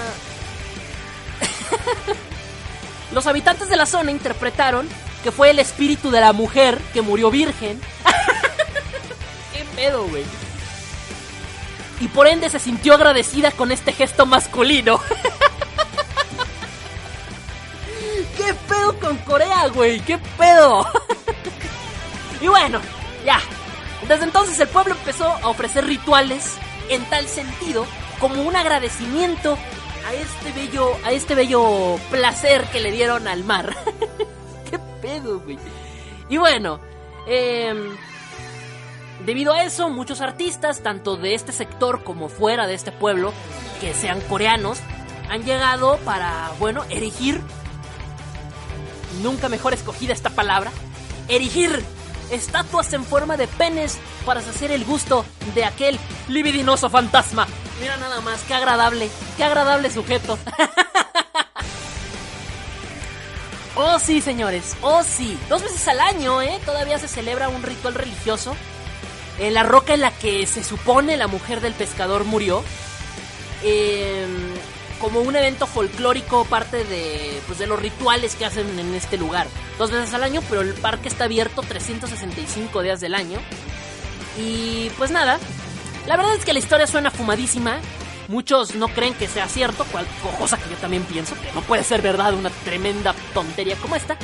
[3.13, 4.87] Los habitantes de la zona interpretaron
[5.23, 7.79] que fue el espíritu de la mujer que murió virgen.
[9.53, 10.23] ¿Qué pedo, güey?
[11.99, 14.99] Y por ende se sintió agradecida con este gesto masculino.
[18.37, 19.99] ¿Qué pedo con Corea, güey?
[19.99, 20.87] ¿Qué pedo?
[22.41, 22.81] Y bueno,
[23.25, 23.39] ya.
[24.07, 26.57] Desde entonces el pueblo empezó a ofrecer rituales
[26.89, 27.85] en tal sentido
[28.19, 29.57] como un agradecimiento
[30.07, 33.75] a este bello, a este bello placer que le dieron al mar.
[34.69, 35.57] ¿Qué pedo, güey?
[36.29, 36.79] Y bueno,
[37.27, 37.95] em,
[39.25, 43.33] debido a eso, muchos artistas, tanto de este sector como fuera de este pueblo,
[43.79, 44.79] que sean coreanos,
[45.29, 47.41] han llegado para, bueno, erigir,
[49.21, 50.71] nunca mejor escogida esta palabra,
[51.27, 51.83] erigir
[52.31, 57.47] estatuas en forma de penes para saciar el gusto de aquel libidinoso fantasma.
[57.79, 60.37] Mira nada más, qué agradable, qué agradable sujeto.
[63.75, 65.37] oh sí, señores, oh sí.
[65.49, 66.59] Dos veces al año, ¿eh?
[66.65, 68.55] Todavía se celebra un ritual religioso
[69.39, 72.63] en la roca en la que se supone la mujer del pescador murió.
[73.63, 74.25] Eh,
[75.01, 79.47] como un evento folclórico, parte de, pues, de los rituales que hacen en este lugar.
[79.79, 83.39] Dos veces al año, pero el parque está abierto 365 días del año.
[84.37, 85.39] Y pues nada,
[86.05, 87.79] la verdad es que la historia suena fumadísima.
[88.27, 90.05] Muchos no creen que sea cierto, cual,
[90.37, 94.15] cosa que yo también pienso, que no puede ser verdad una tremenda tontería como esta.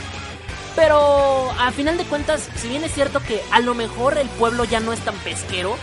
[0.75, 4.63] Pero a final de cuentas, si bien es cierto que a lo mejor el pueblo
[4.63, 5.75] ya no es tan pesquero,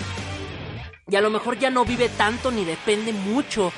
[1.10, 3.72] y a lo mejor ya no vive tanto ni depende mucho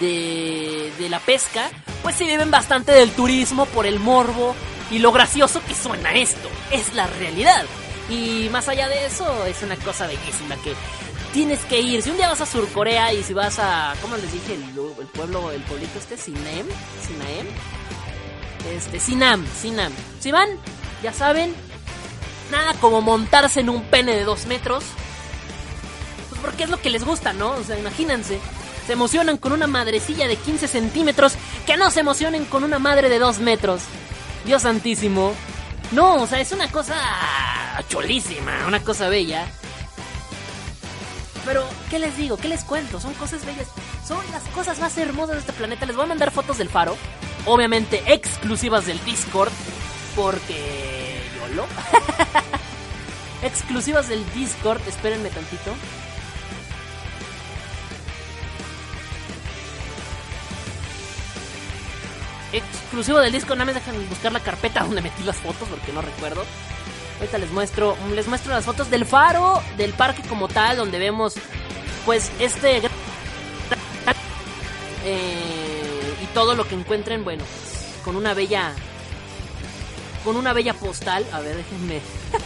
[0.00, 1.70] de, de la pesca,
[2.02, 4.54] pues sí viven bastante del turismo por el morbo
[4.90, 6.48] y lo gracioso que suena esto.
[6.70, 7.64] Es la realidad.
[8.10, 10.74] Y más allá de eso, es una cosa bellísima que
[11.32, 12.02] tienes que ir.
[12.02, 14.54] Si un día vas a Surcorea y si vas a, ¿cómo les dije?
[14.54, 16.66] El, el pueblo, el pueblito este, Sinem,
[17.06, 17.46] Sinaem.
[18.76, 19.92] Este, Sinam, Sinam.
[20.20, 20.48] Si van,
[21.02, 21.54] ya saben,
[22.50, 24.84] nada como montarse en un pene de dos metros.
[26.28, 27.50] Pues porque es lo que les gusta, ¿no?
[27.50, 28.38] O sea, imagínense.
[28.86, 31.34] Se emocionan con una madrecilla de 15 centímetros
[31.66, 33.82] que no se emocionen con una madre de 2 metros.
[34.44, 35.32] Dios santísimo.
[35.92, 36.94] No, o sea, es una cosa
[37.88, 39.46] cholísima, una cosa bella.
[41.44, 42.36] Pero, ¿qué les digo?
[42.36, 43.00] ¿Qué les cuento?
[43.00, 43.68] Son cosas bellas.
[44.06, 45.86] Son las cosas más hermosas de este planeta.
[45.86, 46.96] Les voy a mandar fotos del faro.
[47.46, 49.52] Obviamente exclusivas del Discord.
[50.16, 51.22] Porque...
[51.48, 51.66] ¿Yolo?
[53.42, 54.80] exclusivas del Discord.
[54.88, 55.72] Espérenme tantito.
[62.56, 66.02] Exclusivo del disco, nada más dejan buscar la carpeta donde metí las fotos porque no
[66.02, 66.44] recuerdo.
[67.18, 71.34] Ahorita les muestro, les muestro las fotos del faro, del parque como tal, donde vemos
[72.04, 72.82] pues este
[75.04, 78.72] eh, y todo lo que encuentren, bueno, pues, con una bella
[80.24, 82.00] con una bella postal, a ver, déjenme.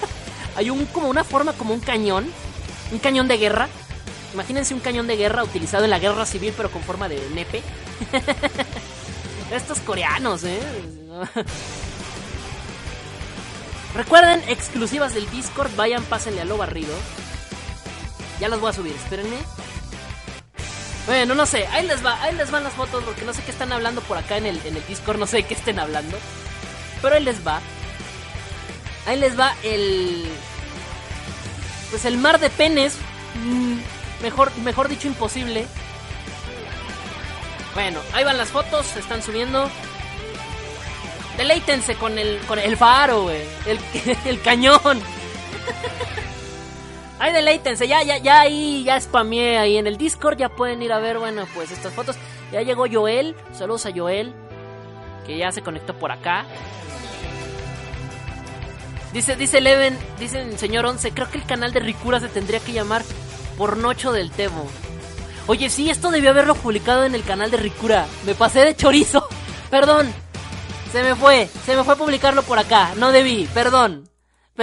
[0.56, 2.26] Hay un como una forma como un cañón,
[2.90, 3.68] un cañón de guerra.
[4.34, 7.62] Imagínense un cañón de guerra utilizado en la guerra civil pero con forma de nepe.
[9.50, 10.60] Estos coreanos, ¿eh?
[13.94, 16.94] Recuerden, exclusivas del Discord, vayan, pásenle a lo barrido.
[18.40, 19.36] Ya las voy a subir, espérenme.
[21.06, 23.50] Bueno, no sé, ahí les va, ahí les van las fotos porque no sé qué
[23.50, 26.18] están hablando por acá en el, en el Discord, no sé qué estén hablando.
[27.00, 27.60] Pero ahí les va.
[29.06, 30.26] Ahí les va el...
[31.90, 32.94] Pues el mar de penes.
[33.42, 33.78] Mm,
[34.22, 35.66] mejor, mejor dicho, imposible.
[37.74, 39.68] Bueno, ahí van las fotos, se están subiendo.
[41.36, 43.42] Deleítense con el, con el faro, güey.
[43.66, 43.78] El,
[44.24, 45.00] el cañón.
[47.20, 50.92] Ahí deleítense, ya, ya, ya ahí, ya spameé ahí en el Discord, ya pueden ir
[50.92, 52.16] a ver, bueno, pues estas fotos.
[52.52, 54.32] Ya llegó Joel, saludos a Joel,
[55.26, 56.46] que ya se conectó por acá.
[59.12, 62.60] Dice, dice Leven, dice el señor Once, creo que el canal de Ricura se tendría
[62.60, 63.02] que llamar
[63.56, 64.68] Pornocho del Temo.
[65.48, 68.06] Oye, sí, esto debió haberlo publicado en el canal de Ricura.
[68.26, 69.26] Me pasé de chorizo.
[69.70, 70.12] Perdón.
[70.92, 71.48] Se me fue.
[71.64, 72.92] Se me fue publicarlo por acá.
[72.96, 73.48] No debí.
[73.54, 74.10] Perdón.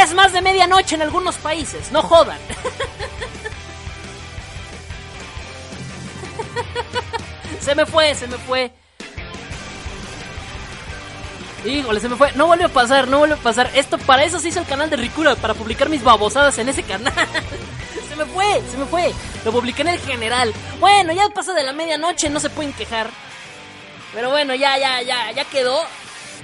[0.00, 1.92] es más de medianoche en algunos países.
[1.92, 2.38] No jodan.
[7.60, 8.72] se me fue, se me fue.
[11.66, 12.32] Híjole, se me fue.
[12.32, 13.70] No vuelve a pasar, no vuelve a pasar.
[13.74, 16.82] Esto, para eso se hizo el canal de Ricura, para publicar mis babosadas en ese
[16.82, 17.12] canal.
[18.18, 19.14] Me fue, se me fue.
[19.44, 20.52] Lo publiqué en el general.
[20.80, 23.08] Bueno, ya pasa de la medianoche, no se pueden quejar.
[24.12, 25.78] Pero bueno, ya, ya, ya, ya quedó.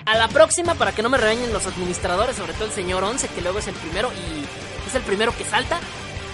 [0.07, 3.27] A la próxima, para que no me regañen los administradores, sobre todo el señor Once,
[3.29, 4.45] que luego es el primero y
[4.87, 5.81] es el primero que salta.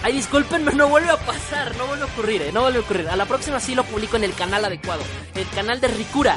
[0.03, 3.09] Ay, discúlpenme, no vuelve a pasar, no vuelve a ocurrir, eh, no vuelve a ocurrir.
[3.09, 5.03] A la próxima sí lo publico en el canal adecuado,
[5.35, 6.35] el canal de Ricura.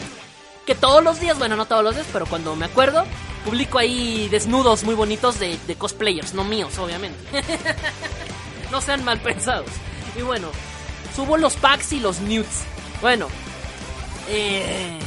[0.64, 3.04] Que todos los días, bueno, no todos los días, pero cuando me acuerdo,
[3.44, 7.18] publico ahí desnudos muy bonitos de, de cosplayers, no míos, obviamente.
[8.74, 9.70] no sean mal pensados.
[10.16, 10.48] Y bueno,
[11.14, 12.64] subo los packs y los nudes.
[13.00, 13.28] Bueno,
[14.28, 14.98] eh,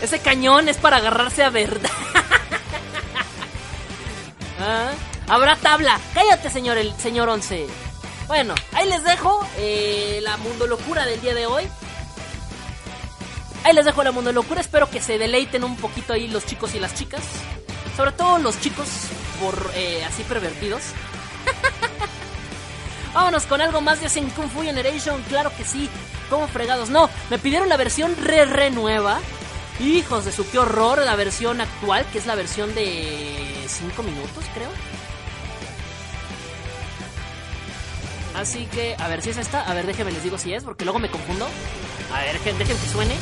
[0.00, 1.90] ese cañón es para agarrarse a verdad.
[4.60, 4.92] ¿Ah?
[5.26, 5.98] Habrá tabla.
[6.14, 7.66] Cállate, señor, el señor Once.
[8.28, 11.64] Bueno, ahí les dejo eh, la mundo locura del día de hoy.
[13.64, 14.60] Ahí les dejo la mundo locura.
[14.60, 17.24] Espero que se deleiten un poquito ahí los chicos y las chicas.
[17.96, 18.86] Sobre todo los chicos
[19.40, 20.82] por eh, así pervertidos.
[23.14, 25.22] Vámonos con algo más de Sin Kung Fu Generation.
[25.28, 25.88] Claro que sí.
[26.30, 26.88] Como fregados.
[26.88, 29.20] No, me pidieron la versión re re nueva.
[29.80, 30.98] Hijos de su qué horror.
[31.04, 34.70] La versión actual, que es la versión de 5 minutos, creo.
[38.34, 39.60] Así que, a ver si es esta.
[39.60, 41.46] A ver, déjenme les digo si es, porque luego me confundo.
[42.14, 43.14] A ver, dejen, que suene.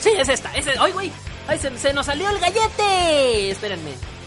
[0.00, 0.54] Sí, es esta.
[0.56, 1.12] Es ¡Ay, güey!
[1.46, 3.50] ¡Ay, se nos salió el gallete!
[3.50, 4.17] Espérenme.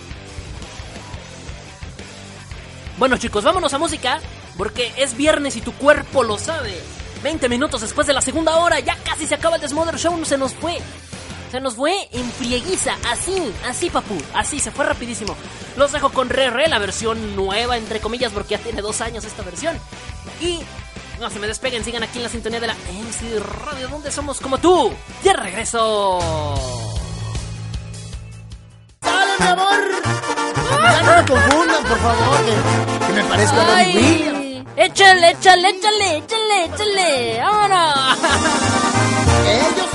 [3.02, 4.20] Bueno, chicos, vámonos a música.
[4.56, 6.80] Porque es viernes y tu cuerpo lo sabe.
[7.24, 10.38] 20 minutos después de la segunda hora, ya casi se acaba el Desmother Show, se
[10.38, 10.78] nos fue.
[11.50, 15.36] Se nos fue en frieguiza, así, así, papu, así, se fue rapidísimo.
[15.78, 19.26] Los dejo con Re Re, la versión nueva, entre comillas, porque ya tiene dos años
[19.26, 19.76] esta versión.
[20.40, 20.60] Y
[21.20, 24.40] no se me despeguen, sigan aquí en la sintonía de la MC Radio, donde somos
[24.40, 24.94] como tú.
[25.24, 26.20] Ya regreso.
[29.02, 30.41] ¡Dale, mi amor!
[30.80, 34.68] Ya no me confundan, por favor, que, que me parezco a Robbie Williams.
[34.78, 37.40] Échale, échale, échale, échale, échale.
[37.44, 38.18] Vámonos.
[39.48, 39.90] Ellos,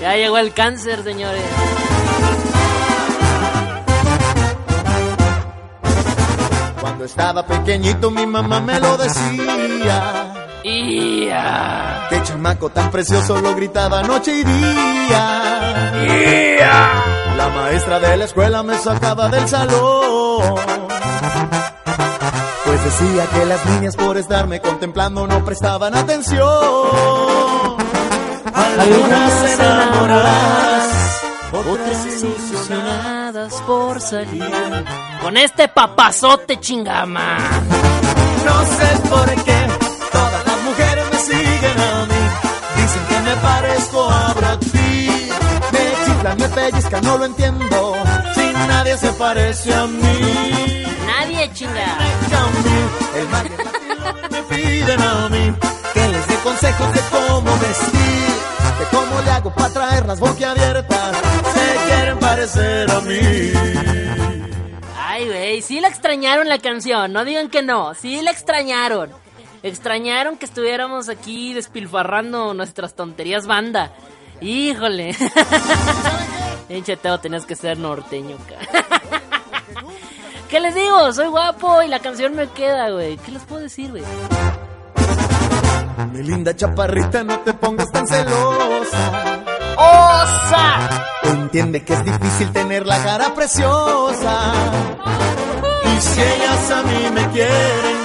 [0.00, 1.42] Ya llegó el cáncer, señores.
[6.80, 10.34] cuando estaba pequeñito, mi mamá me lo decía.
[10.64, 12.06] Y ya.
[12.08, 15.92] Que chamaco tan precioso lo gritaba noche y día.
[17.36, 20.54] La maestra de la escuela me sacaba del salón.
[22.64, 26.48] Pues decía que las niñas por estarme contemplando no prestaban atención.
[28.54, 31.22] Algunas enamoradas,
[31.52, 33.54] otras ilusionadas.
[33.66, 34.84] por salir
[35.22, 37.36] con este papazote chingama.
[38.44, 39.66] No sé por qué
[40.10, 42.22] todas las mujeres me siguen a mí.
[42.76, 44.81] Dicen que me parezco a Brad Pitt.
[46.72, 47.94] Pellizcan, no lo entiendo.
[48.34, 50.84] Si nadie se parece a mí.
[51.06, 51.98] Nadie chinga.
[53.14, 53.28] El
[54.30, 55.54] me piden a mí
[55.92, 61.16] que les dé consejos de cómo vestir, de cómo le hago para traerlas boquiabiertas.
[61.54, 63.52] Se quieren parecer a mí.
[64.96, 69.10] Ay, güey, sí la extrañaron la canción, no digan que no, sí la extrañaron.
[69.62, 73.92] Extrañaron que estuviéramos aquí despilfarrando nuestras tonterías banda.
[74.40, 75.14] Híjole.
[76.72, 78.38] Pinche Teo, tenías que ser norteño.
[80.48, 81.12] ¿Qué les digo?
[81.12, 83.18] Soy guapo y la canción me queda, güey.
[83.18, 84.02] ¿Qué les puedo decir, güey?
[86.12, 89.42] Mi linda chaparrita, no te pongas tan celosa.
[89.76, 91.04] ¡Osa!
[91.24, 94.54] Entiende que es difícil tener la cara preciosa.
[95.94, 97.96] Y si ellas a mí me quieren,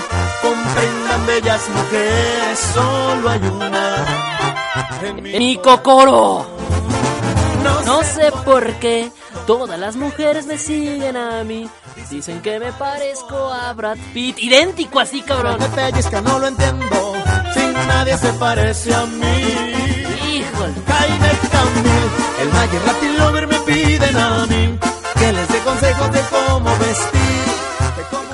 [0.42, 4.06] comprendan bellas mujeres, solo hay una.
[5.04, 6.67] En mi ¡Mi cocoro!
[7.88, 9.12] No, sé por qué
[9.48, 11.70] todas las mujeres me siguen a mí.
[12.10, 14.38] Dicen que me parezco a Brad Pitt.
[14.40, 15.58] Idéntico así, cabrón.
[15.60, 17.14] me pellizca, no lo entiendo.
[17.54, 19.78] Sin nadie se parece a mí.
[20.28, 20.74] Híjole.
[20.88, 22.10] Jaime Camil,
[22.42, 24.80] el Maggie Latin Lover me piden a mí
[25.18, 27.57] que les dé consejos de cómo vestir.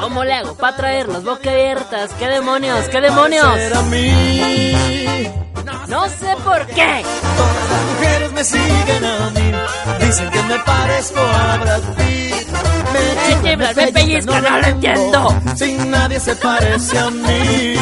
[0.04, 2.12] Cómo ¿Cómo le hago para traer las boca abiertas?
[2.20, 2.86] ¿Qué demonios?
[2.89, 3.58] ¿Qué demonios?
[5.88, 7.04] No sé por qué.
[7.38, 10.06] Todas las mujeres me siguen a mí.
[10.06, 12.47] Dicen que me parezco a Brad Pitt.
[12.93, 15.41] Me chiflan, me pellizcan, no lo entiendo.
[15.56, 17.76] Sin nadie se parece a mí.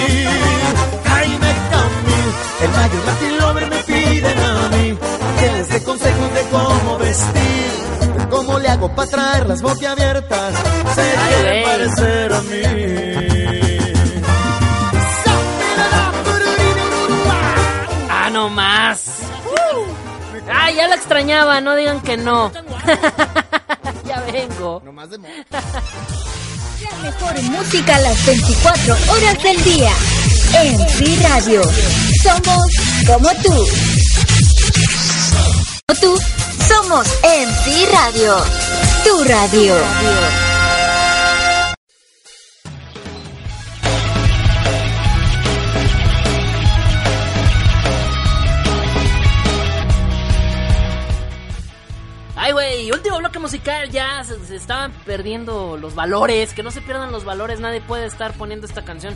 [1.05, 2.29] Jaime Camil,
[2.61, 4.97] el mayor Latin Lover me piden a mí
[5.39, 7.70] que les dé consejos de cómo vestir.
[8.31, 10.55] Cómo le hago para traer las boquiabiertas.
[10.95, 11.63] Se güey.
[11.65, 12.61] parecer a mí.
[18.09, 19.03] Ah, no más.
[20.49, 22.51] Ah, ya la extrañaba, no digan que no.
[24.07, 24.81] ya vengo.
[24.85, 25.17] No más de.
[25.17, 25.61] La
[27.03, 29.91] mejor música a las 24 horas del día.
[30.53, 31.61] En Free Radio.
[32.23, 32.73] Somos
[33.05, 33.67] como tú.
[35.87, 36.19] Como tú,
[36.71, 38.37] somos MC Radio.
[39.03, 39.75] Tu radio.
[52.35, 57.11] Ay, güey, último bloque musical, ya se, estaban perdiendo los valores, que no se pierdan
[57.11, 59.15] los valores, nadie puede estar poniendo esta canción.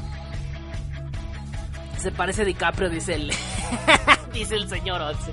[1.98, 3.32] Se parece DiCaprio, dice el,
[4.34, 5.32] dice el señor Otze.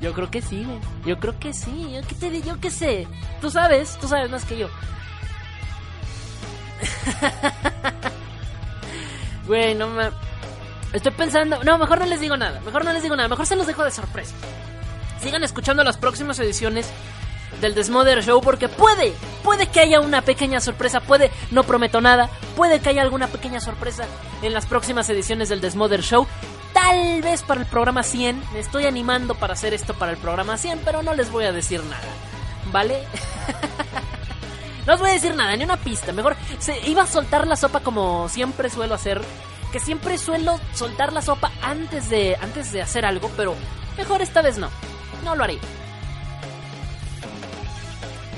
[0.00, 0.78] Yo creo que sí, güey.
[1.06, 1.92] Yo creo que sí.
[1.92, 3.06] Yo qué te yo qué sé.
[3.40, 4.68] Tú sabes, tú sabes más que yo.
[9.46, 10.10] Güey, no me...
[10.92, 11.62] Estoy pensando...
[11.64, 12.60] No, mejor no les digo nada.
[12.60, 13.28] Mejor no les digo nada.
[13.28, 14.34] Mejor se los dejo de sorpresa.
[15.20, 16.88] Sigan escuchando las próximas ediciones
[17.60, 22.28] del Desmother Show porque puede, puede que haya una pequeña sorpresa, puede, no prometo nada,
[22.56, 24.06] puede que haya alguna pequeña sorpresa
[24.42, 26.26] en las próximas ediciones del Desmother Show.
[26.74, 30.58] Tal vez para el programa 100, me estoy animando para hacer esto para el programa
[30.58, 32.02] 100, pero no les voy a decir nada,
[32.70, 33.04] ¿vale?
[34.86, 37.56] no os voy a decir nada, ni una pista, mejor se iba a soltar la
[37.56, 39.22] sopa como siempre suelo hacer,
[39.72, 43.54] que siempre suelo soltar la sopa antes de antes de hacer algo, pero
[43.96, 44.68] mejor esta vez no.
[45.24, 45.58] No lo haré.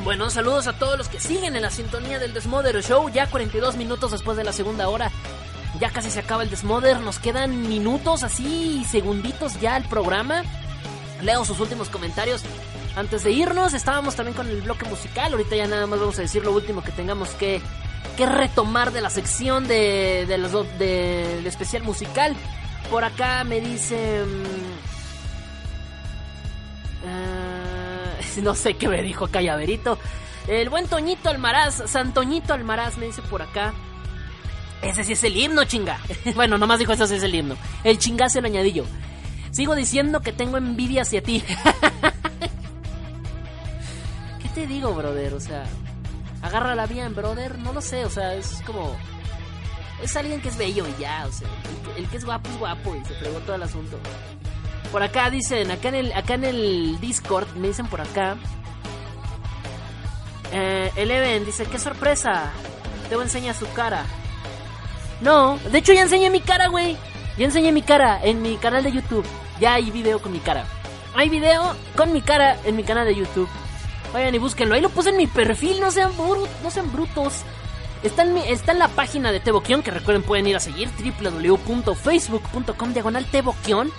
[0.05, 3.09] Bueno, saludos a todos los que siguen en la sintonía del Desmother Show.
[3.09, 5.11] Ya 42 minutos después de la segunda hora.
[5.81, 7.01] Ya casi se acaba el Desmother.
[7.01, 10.43] Nos quedan minutos así, segunditos ya el programa.
[11.23, 12.43] Leo sus últimos comentarios.
[12.97, 15.33] Antes de irnos, estábamos también con el bloque musical.
[15.33, 17.61] Ahorita ya nada más vamos a decir lo último que tengamos que,
[18.17, 22.35] que retomar de la sección de, de los del especial musical.
[22.91, 24.45] Por acá me dicen.
[27.07, 29.99] Ah, no sé qué me dijo acá Llaverito.
[30.49, 33.75] El buen Toñito Almaraz, Santoñito Almaraz me dice por acá.
[34.83, 35.99] Ese sí es el himno, chinga.
[36.35, 37.57] bueno, nomás dijo eso sí es el himno.
[37.85, 38.85] El chinga se lo añadí yo.
[39.51, 41.43] Sigo diciendo que tengo envidia hacia ti.
[44.43, 45.35] ¿Qué te digo, brother?
[45.35, 45.65] O sea,
[46.43, 47.59] agárrala bien, brother.
[47.59, 48.97] No lo sé, o sea, es como.
[50.03, 51.49] Es alguien que es bello y ya, o sea,
[51.97, 53.99] el que, es guapo es guapo y se fregó todo el asunto.
[54.93, 58.37] Por acá dicen, acá en el, acá en el Discord, me dicen por acá.
[60.53, 62.53] Eh, Eleven dice, qué sorpresa.
[63.09, 64.05] Debo enseñar su cara.
[65.21, 66.97] No, de hecho ya enseñé mi cara, güey.
[67.39, 69.25] Ya enseñé mi cara en mi canal de YouTube.
[69.61, 70.65] Ya hay video con mi cara.
[71.15, 73.49] Hay video con mi cara en mi canal de YouTube.
[74.13, 74.75] Vayan y búsquenlo.
[74.75, 77.35] Ahí lo puse en mi perfil, no sean, bru- no sean brutos.
[78.03, 78.43] Está en, mi-
[78.77, 80.91] la página de Teboquion, que recuerden pueden ir a seguir,
[81.21, 83.91] www.facebook.com diagonal Teboquion.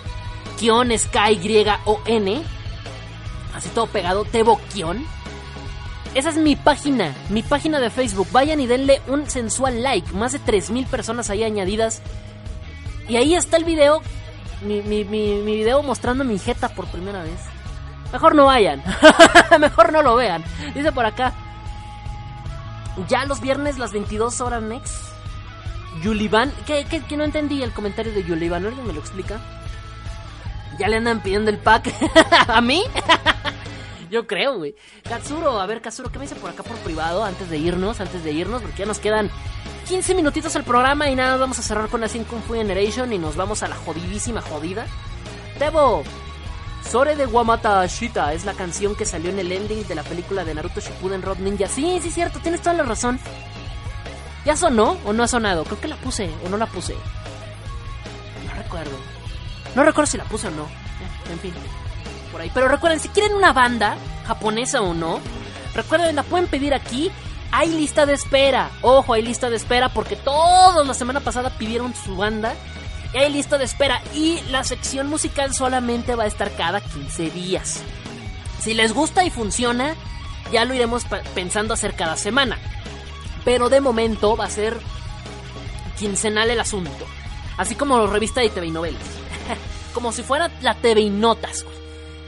[0.59, 2.41] Kion es K-Y-O-N.
[3.55, 5.05] Así todo pegado, Teboquion.
[6.13, 8.27] Esa es mi página, mi página de Facebook.
[8.31, 10.11] Vayan y denle un sensual like.
[10.13, 12.01] Más de 3.000 personas ahí añadidas.
[13.07, 14.01] Y ahí está el video.
[14.61, 17.39] Mi, video mostrando mi jeta por primera vez.
[18.11, 18.83] Mejor no vayan.
[19.59, 20.43] Mejor no lo vean.
[20.73, 21.33] Dice por acá.
[23.07, 24.95] Ya los viernes, las 22 horas next.
[26.01, 26.51] Yulivan.
[26.65, 28.65] ¿Qué, qué, qué no entendí el comentario de Yulivan?
[28.65, 29.39] ¿Alguien me lo explica?
[30.79, 31.93] Ya le andan pidiendo el pack.
[32.47, 32.83] ¿A mí?
[34.09, 34.75] Yo creo, güey.
[35.03, 37.99] Katsuro, a ver, Katsuro, ¿qué me dice por acá por privado antes de irnos?
[37.99, 39.29] Antes de irnos, porque ya nos quedan
[39.87, 43.11] 15 minutitos al programa y nada, vamos a cerrar con la Sin Kung Fu Generation
[43.13, 44.85] y nos vamos a la jodidísima jodida.
[45.59, 46.03] Tebo,
[46.89, 50.45] Sore de Wamata Ashita es la canción que salió en el ending de la película
[50.45, 51.67] de Naruto Shippuden Road Ninja.
[51.67, 53.19] Sí, sí, cierto, tienes toda la razón.
[54.45, 55.65] ¿Ya sonó o no ha sonado?
[55.65, 56.93] Creo que la puse o no la puse.
[58.45, 58.97] No recuerdo.
[59.75, 60.67] No recuerdo si la puse o no.
[61.29, 61.53] En fin,
[62.53, 65.19] Pero recuerden, si quieren una banda, japonesa o no,
[65.73, 67.11] recuerden, la pueden pedir aquí.
[67.51, 68.69] Hay lista de espera.
[68.81, 72.53] Ojo, hay lista de espera porque todos la semana pasada pidieron su banda.
[73.13, 74.01] Y hay lista de espera.
[74.13, 77.81] Y la sección musical solamente va a estar cada 15 días.
[78.59, 79.95] Si les gusta y funciona,
[80.51, 82.57] ya lo iremos pensando hacer cada semana.
[83.45, 84.77] Pero de momento va a ser
[85.97, 87.05] quincenal el asunto.
[87.57, 89.01] Así como revista de TV y novelas.
[89.93, 91.65] como si fuera la TV y notas.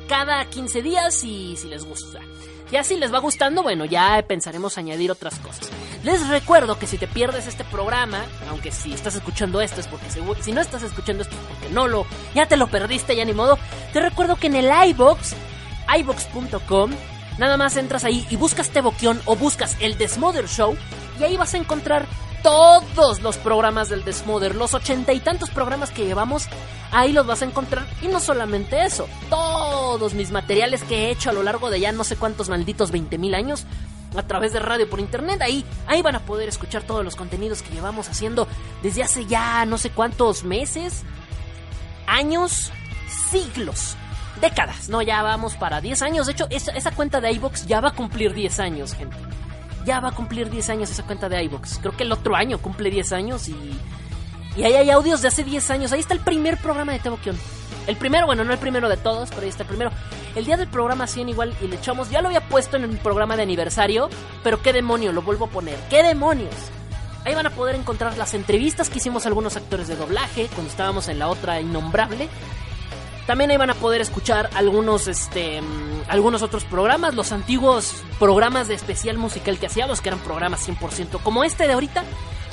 [0.09, 2.19] Cada 15 días y si les gusta.
[2.71, 5.69] Ya si les va gustando, bueno, ya pensaremos añadir otras cosas.
[6.03, 10.09] Les recuerdo que si te pierdes este programa, aunque si estás escuchando esto es porque
[10.09, 13.23] seguro, si no estás escuchando esto es porque no lo, ya te lo perdiste, ya
[13.23, 13.59] ni modo.
[13.93, 15.35] Te recuerdo que en el iBox,
[15.99, 16.91] iBox.com,
[17.37, 20.75] nada más entras ahí y buscas Teboquión o buscas el Desmother Show
[21.19, 22.07] y ahí vas a encontrar
[22.43, 26.47] todos los programas del Desmother, los ochenta y tantos programas que llevamos,
[26.91, 27.85] ahí los vas a encontrar.
[28.01, 31.91] Y no solamente eso, todos mis materiales que he hecho a lo largo de ya
[31.91, 33.65] no sé cuántos malditos 20 mil años
[34.15, 37.61] a través de radio por internet, ahí, ahí van a poder escuchar todos los contenidos
[37.61, 38.47] que llevamos haciendo
[38.81, 41.03] desde hace ya no sé cuántos meses,
[42.07, 42.71] años,
[43.29, 43.95] siglos.
[44.41, 46.25] Décadas, no, ya vamos para 10 años.
[46.25, 49.17] De hecho, esa, esa cuenta de iBox ya va a cumplir 10 años, gente
[49.85, 51.79] ya va a cumplir 10 años esa cuenta de iBox.
[51.79, 53.55] Creo que el otro año cumple 10 años y.
[54.55, 55.91] Y ahí hay audios de hace 10 años.
[55.91, 57.37] Ahí está el primer programa de Teboquión.
[57.87, 59.91] El primero, bueno, no el primero de todos, pero ahí está el primero.
[60.35, 62.09] El día del programa 100 igual y le echamos.
[62.09, 64.09] Ya lo había puesto en el programa de aniversario,
[64.43, 65.77] pero qué demonio, lo vuelvo a poner.
[65.89, 66.53] ¡Qué demonios!
[67.25, 70.69] Ahí van a poder encontrar las entrevistas que hicimos a algunos actores de doblaje cuando
[70.69, 72.29] estábamos en la otra innombrable.
[73.29, 75.61] También ahí van a poder escuchar algunos, este,
[76.07, 81.21] algunos otros programas, los antiguos programas de especial musical que hacíamos, que eran programas 100%
[81.21, 82.03] como este de ahorita,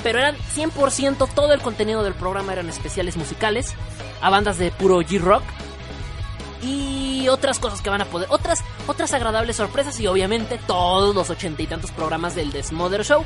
[0.03, 3.73] pero eran 100% todo el contenido del programa eran especiales musicales
[4.21, 5.41] a bandas de puro G-Rock
[6.61, 11.29] y otras cosas que van a poder, otras, otras agradables sorpresas y obviamente todos los
[11.29, 13.23] ochenta y tantos programas del Desmother Show,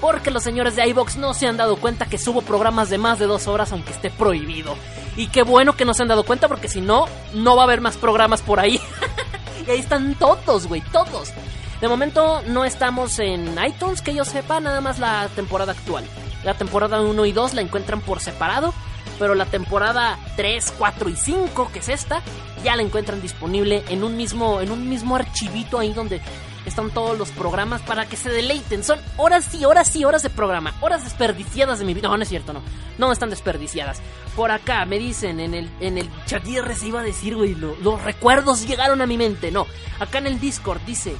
[0.00, 3.18] porque los señores de iBox no se han dado cuenta que subo programas de más
[3.18, 4.76] de dos horas aunque esté prohibido.
[5.16, 7.64] Y qué bueno que no se han dado cuenta porque si no, no va a
[7.64, 8.80] haber más programas por ahí.
[9.66, 11.32] y ahí están todos, güey, todos.
[11.80, 16.04] De momento no estamos en iTunes, que yo sepa, nada más la temporada actual.
[16.42, 18.74] La temporada 1 y 2 la encuentran por separado,
[19.18, 22.20] pero la temporada 3, 4 y 5, que es esta,
[22.62, 26.20] ya la encuentran disponible en un mismo en un mismo archivito ahí donde
[26.66, 28.82] están todos los programas para que se deleiten.
[28.84, 32.08] Son horas y horas y horas de programa, horas desperdiciadas de mi vida.
[32.08, 32.62] No, no es cierto, no.
[32.96, 34.00] No están desperdiciadas.
[34.34, 37.76] Por acá me dicen en el en el chat se iba a decir, güey, lo-
[37.82, 39.50] los recuerdos llegaron a mi mente.
[39.50, 39.66] No,
[40.00, 41.14] acá en el Discord dice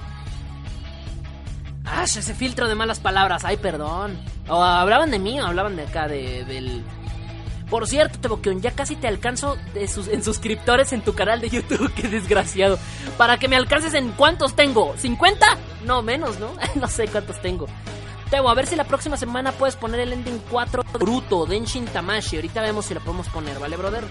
[1.87, 3.45] Ah, ese filtro de malas palabras.
[3.45, 4.19] Ay, perdón.
[4.49, 6.83] O hablaban de mí o hablaban de acá, de, del...
[7.71, 11.51] Por cierto, Teboquión, ya casi te alcanzo de sus, en suscriptores en tu canal de
[11.51, 11.93] YouTube.
[11.97, 12.79] Qué desgraciado.
[13.17, 14.95] Para que me alcances en cuántos tengo.
[14.97, 15.37] ¿50?
[15.85, 16.51] No, menos, ¿no?
[16.75, 17.67] no sé cuántos tengo.
[18.31, 21.87] Tebo, a ver si la próxima semana puedes poner el ending 4 de Bruto, Denshin
[21.87, 22.37] Tamashi.
[22.37, 24.05] Ahorita vemos si la podemos poner, ¿vale, brother?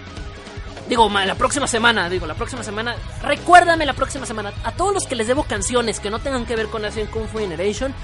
[0.88, 2.96] Digo, la próxima semana, digo, la próxima semana.
[3.22, 4.52] Recuérdame la próxima semana.
[4.64, 7.26] A todos los que les debo canciones que no tengan que ver con Asian Kung
[7.26, 7.94] Fu Generation,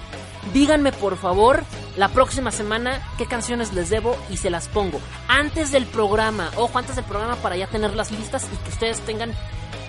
[0.52, 1.64] díganme por favor
[1.96, 5.00] la próxima semana qué canciones les debo y se las pongo.
[5.28, 9.00] Antes del programa, ojo, antes del programa para ya tener las listas y que ustedes
[9.00, 9.32] tengan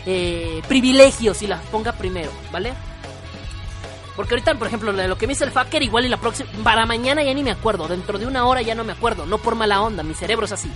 [0.06, 2.74] eh, privilegios y las ponga primero, ¿vale?
[4.16, 6.49] Porque ahorita, por ejemplo, lo que me dice el fucker, igual y la próxima.
[6.64, 7.88] Para mañana ya ni me acuerdo.
[7.88, 9.26] Dentro de una hora ya no me acuerdo.
[9.26, 10.70] No por mala onda, mi cerebro es así.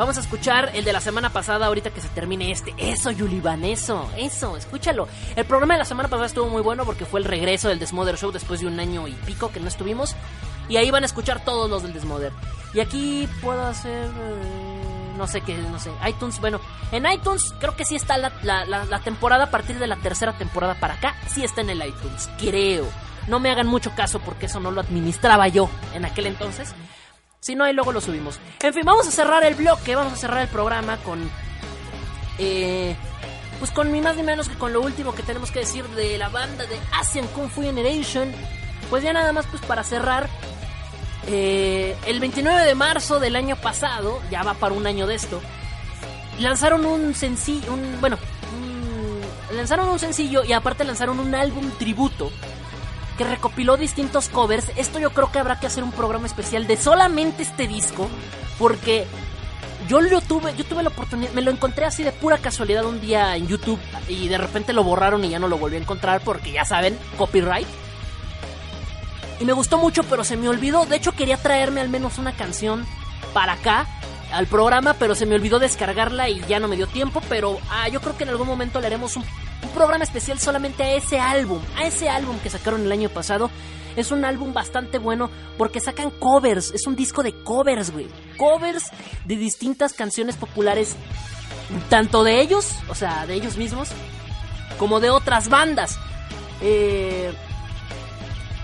[0.00, 2.74] Vamos a escuchar el de la semana pasada ahorita que se termine este.
[2.78, 5.06] Eso, Yulivan, eso, eso, escúchalo.
[5.36, 8.16] El programa de la semana pasada estuvo muy bueno porque fue el regreso del Desmother
[8.16, 10.16] Show después de un año y pico que no estuvimos.
[10.70, 12.32] Y ahí van a escuchar todos los del Desmother.
[12.72, 14.06] Y aquí puedo hacer...
[14.06, 15.90] eh, no sé qué, no sé.
[16.08, 16.60] iTunes, bueno,
[16.92, 19.96] en iTunes creo que sí está la, la- la- la temporada a partir de la
[19.96, 21.14] tercera temporada para acá.
[21.28, 22.86] Sí está en el iTunes, creo.
[23.28, 26.74] No me hagan mucho caso porque eso no lo administraba yo en aquel entonces.
[27.40, 28.38] Si no, ahí luego lo subimos.
[28.60, 31.30] En fin, vamos a cerrar el bloque, vamos a cerrar el programa con.
[32.38, 32.94] Eh,
[33.58, 36.16] pues con ni más ni menos que con lo último que tenemos que decir de
[36.18, 38.32] la banda de Asian Kung Fu Generation.
[38.88, 40.28] Pues ya nada más, pues para cerrar.
[41.26, 45.40] eh, el 29 de marzo del año pasado, ya va para un año de esto,
[46.38, 48.18] lanzaron un sencillo, bueno,
[49.52, 52.32] lanzaron un sencillo y aparte lanzaron un álbum tributo
[53.20, 54.72] que recopiló distintos covers.
[54.76, 58.08] Esto yo creo que habrá que hacer un programa especial de solamente este disco,
[58.58, 59.06] porque
[59.88, 62.98] yo lo tuve, yo tuve la oportunidad, me lo encontré así de pura casualidad un
[62.98, 66.22] día en YouTube y de repente lo borraron y ya no lo volví a encontrar
[66.22, 67.68] porque ya saben, copyright.
[69.38, 70.86] Y me gustó mucho, pero se me olvidó.
[70.86, 72.86] De hecho, quería traerme al menos una canción
[73.34, 73.86] para acá,
[74.32, 77.22] al programa, pero se me olvidó descargarla y ya no me dio tiempo.
[77.28, 79.24] Pero ah, yo creo que en algún momento le haremos un,
[79.62, 83.50] un programa especial solamente a ese álbum, a ese álbum que sacaron el año pasado.
[83.96, 88.08] Es un álbum bastante bueno porque sacan covers, es un disco de covers, güey.
[88.36, 88.90] Covers
[89.24, 90.94] de distintas canciones populares,
[91.88, 93.88] tanto de ellos, o sea, de ellos mismos,
[94.78, 95.98] como de otras bandas.
[96.60, 97.32] Eh,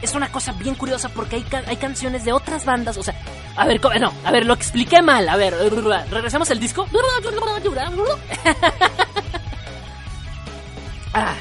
[0.02, 3.14] es una cosa bien curiosa porque hay, hay canciones de otras bandas, o sea,
[3.56, 5.54] a ver, no, a ver, lo expliqué mal, a ver,
[6.10, 6.86] regresamos al disco.
[11.18, 11.34] Ah,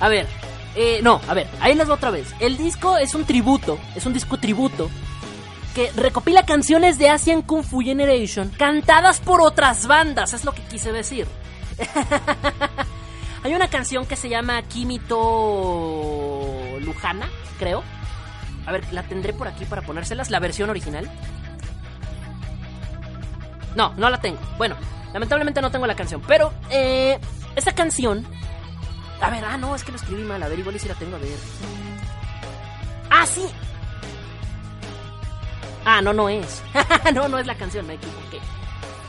[0.00, 0.26] a ver,
[0.74, 2.34] eh, no, a ver, ahí les va otra vez.
[2.40, 4.88] El disco es un tributo, es un disco tributo
[5.74, 10.62] que recopila canciones de Asian Kung Fu Generation cantadas por otras bandas, es lo que
[10.62, 11.26] quise decir.
[13.44, 16.11] Hay una canción que se llama Kimito
[16.92, 17.28] Lujana,
[17.58, 17.82] creo.
[18.66, 21.10] A ver, la tendré por aquí para ponérselas, la versión original.
[23.74, 24.38] No, no la tengo.
[24.58, 24.76] Bueno,
[25.12, 26.22] lamentablemente no tengo la canción.
[26.26, 27.18] Pero, eh,
[27.56, 28.26] esta canción.
[29.20, 30.42] A ver, ah, no, es que lo escribí mal.
[30.42, 31.38] A ver, igual si la tengo, a ver.
[33.10, 33.46] Ah, sí.
[35.84, 36.62] Ah, no, no es.
[37.14, 38.38] no, no es la canción, me equivoqué.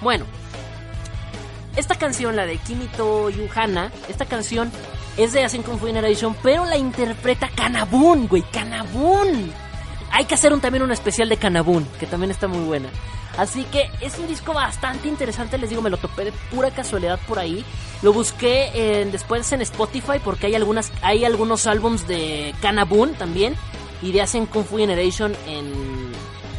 [0.01, 0.25] Bueno,
[1.75, 4.71] esta canción, la de Kimito Yuhana, esta canción
[5.17, 9.51] es de Asian Kung Fu Generation, pero la interpreta Kanabun, güey, Kanabun.
[10.11, 12.89] Hay que hacer un, también un especial de Kanabun, que también está muy buena.
[13.37, 17.19] Así que es un disco bastante interesante, les digo, me lo topé de pura casualidad
[17.27, 17.65] por ahí.
[18.03, 23.55] Lo busqué en- después en Spotify porque hay algunas hay algunos álbums de Kanabun también
[24.03, 26.11] y de Asian Kung Fu Generation en,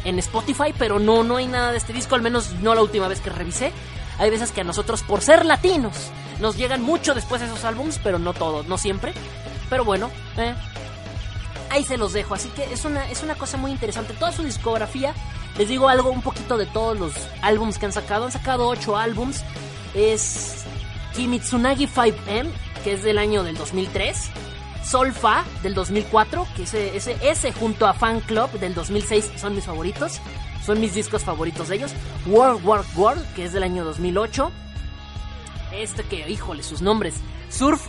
[0.03, 3.07] en Spotify, pero no no hay nada de este disco, al menos no la última
[3.07, 3.71] vez que revisé.
[4.17, 8.19] Hay veces que a nosotros, por ser latinos, nos llegan mucho después esos álbums, pero
[8.19, 9.13] no todos, no siempre.
[9.69, 10.55] Pero bueno, eh,
[11.69, 12.33] ahí se los dejo.
[12.33, 14.13] Así que es una, es una cosa muy interesante.
[14.13, 15.13] Toda su discografía,
[15.57, 18.25] les digo algo un poquito de todos los álbums que han sacado.
[18.25, 19.43] Han sacado 8 álbums.
[19.93, 20.65] Es
[21.15, 22.49] Kimitsunagi 5M,
[22.83, 24.29] que es del año del 2003.
[24.85, 29.65] Solfa del 2004, que ese, ese, ese junto a Fan Club del 2006 son mis
[29.65, 30.21] favoritos.
[30.63, 31.93] Son mis discos favoritos de ellos.
[32.25, 34.51] World War World, que es del año 2008.
[35.73, 37.15] Este que, híjole, sus nombres.
[37.49, 37.87] Surf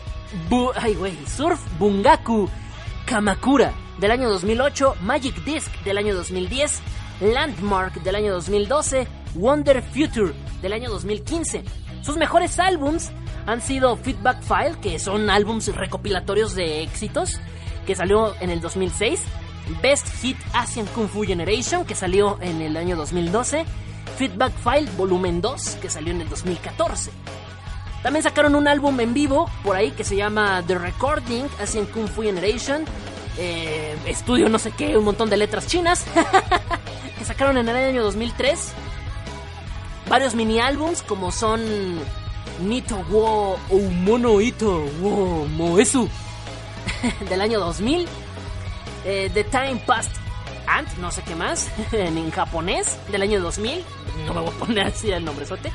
[0.83, 1.19] ay.
[1.27, 2.49] Surf Bungaku
[3.07, 4.97] Kamakura del año 2008.
[5.03, 6.81] Magic Disc del año 2010.
[7.21, 9.07] Landmark del año 2012.
[9.35, 11.65] Wonder Future del año 2015.
[12.03, 13.11] Sus mejores álbums
[13.47, 17.41] han sido Feedback File, que son álbums recopilatorios de éxitos,
[17.87, 19.23] que salió en el 2006.
[19.83, 23.65] Best Hit Asian Kung Fu Generation, que salió en el año 2012.
[24.17, 27.11] Feedback File Volumen 2, que salió en el 2014.
[28.03, 32.09] También sacaron un álbum en vivo por ahí que se llama The Recording Asian Kung
[32.09, 32.85] Fu Generation.
[33.39, 36.05] Eh, estudio no sé qué, un montón de letras chinas.
[37.19, 38.73] que sacaron en el año 2003.
[40.09, 41.61] Varios mini álbums como son
[42.61, 46.09] Nito wo Umono Ito wo Moesu
[47.29, 48.07] del año 2000.
[49.05, 50.11] Eh, The Time Past
[50.67, 53.85] Ant, no sé qué más, en japonés del año 2000.
[54.27, 55.71] No me voy a poner así el nombrezote.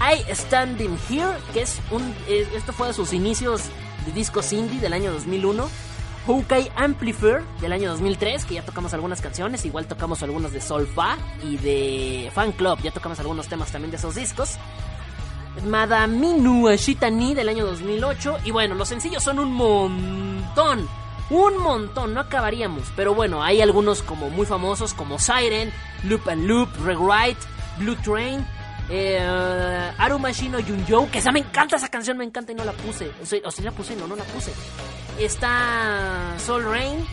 [0.00, 2.14] I Standing Here, que es un.
[2.28, 3.62] esto fue de sus inicios
[4.06, 5.68] de discos indie del año 2001.
[6.26, 11.16] Houkai Amplifier del año 2003, que ya tocamos algunas canciones, igual tocamos algunos de Solfa
[11.42, 14.58] y de Fan Club, ya tocamos algunos temas también de esos discos.
[15.66, 20.88] Madaminu Ashitani del año 2008, y bueno, los sencillos son un montón,
[21.30, 25.72] un montón, no acabaríamos, pero bueno, hay algunos como muy famosos como Siren,
[26.04, 27.40] Loop and Loop, Rewrite,
[27.78, 28.46] Blue Train,
[28.90, 33.10] eh, Arumashino Yunjo, que me encanta esa canción, me encanta y no la puse.
[33.20, 34.52] O sea, la puse, no, no la puse.
[35.18, 37.04] Está Soul Rain.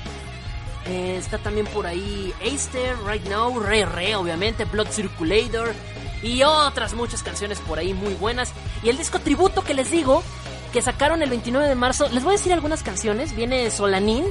[0.87, 5.73] eh, está también por ahí Aster, Right Now, Re Re, obviamente, Blood Circulator.
[6.26, 8.52] Y otras muchas canciones por ahí muy buenas.
[8.81, 10.23] Y el disco tributo que les digo,
[10.73, 12.10] que sacaron el 29 de marzo.
[12.10, 13.35] Les voy a decir algunas canciones.
[13.35, 14.26] Viene Solanin,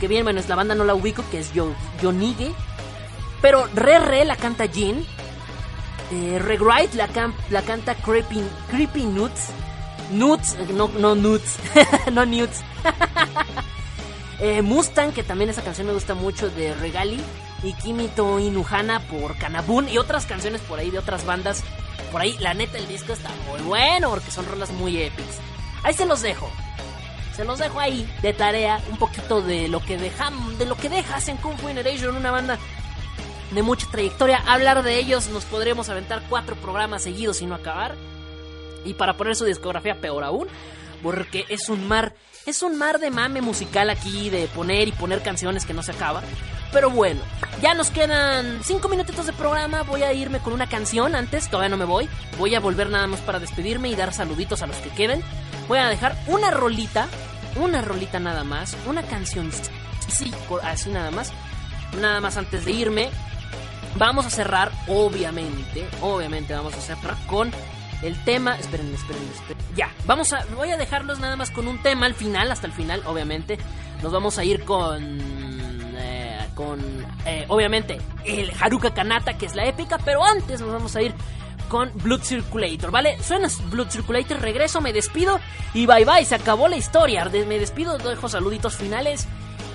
[0.00, 1.72] que bien, bueno, es la banda no la ubico, que es Yo.
[3.40, 5.06] Pero Re Re la canta Jin.
[6.10, 6.58] Eh,
[6.94, 7.08] la,
[7.50, 8.42] la canta Creepy,
[8.72, 9.50] Creepy Nuts.
[10.10, 11.56] Nuts, eh, no, no Nuts,
[12.12, 12.62] no Nuts.
[14.40, 17.20] Eh, Mustang, que también esa canción me gusta mucho de Regali.
[17.62, 19.88] Y Kimito Inuhana por Kanabun.
[19.88, 21.62] Y otras canciones por ahí de otras bandas.
[22.12, 25.38] Por ahí, la neta, el disco está muy bueno porque son rolas muy épicas.
[25.82, 26.50] Ahí se los dejo.
[27.36, 30.88] Se los dejo ahí de tarea un poquito de lo que dejan, de lo que
[30.88, 32.58] dejas en Kung Fu Generation, una banda
[33.52, 34.42] de mucha trayectoria.
[34.46, 37.94] Hablar de ellos nos podremos aventar cuatro programas seguidos y no acabar.
[38.84, 40.48] Y para poner su discografía peor aún,
[41.02, 42.14] porque es un mar,
[42.48, 45.92] es un mar de mame musical aquí de poner y poner canciones que no se
[45.92, 46.22] acaba.
[46.72, 47.20] Pero bueno,
[47.62, 49.82] ya nos quedan cinco minutitos de programa.
[49.82, 52.08] Voy a irme con una canción antes, todavía no me voy.
[52.38, 55.22] Voy a volver nada más para despedirme y dar saluditos a los que queden.
[55.68, 57.08] Voy a dejar una rolita,
[57.56, 59.50] una rolita nada más, una canción,
[60.08, 61.32] sí, así nada más.
[62.00, 63.10] Nada más antes de irme,
[63.96, 67.50] Vamos a cerrar, obviamente, obviamente vamos a cerrar con
[68.02, 68.56] el tema.
[68.58, 69.62] Esperen, esperen, esperen.
[69.76, 70.44] Ya, vamos a.
[70.56, 73.58] Voy a dejarlos nada más con un tema al final, hasta el final, obviamente.
[74.02, 75.18] Nos vamos a ir con.
[75.96, 76.80] eh, con.
[77.26, 81.14] eh, obviamente, el Haruka Kanata, que es la épica, pero antes nos vamos a ir
[81.68, 83.22] con Blood Circulator, ¿vale?
[83.22, 85.38] Suena Blood Circulator, regreso, me despido
[85.74, 87.24] y bye bye, se acabó la historia.
[87.26, 89.26] Me despido, dejo saluditos finales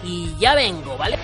[0.03, 1.19] y ya vengo, ¿vale?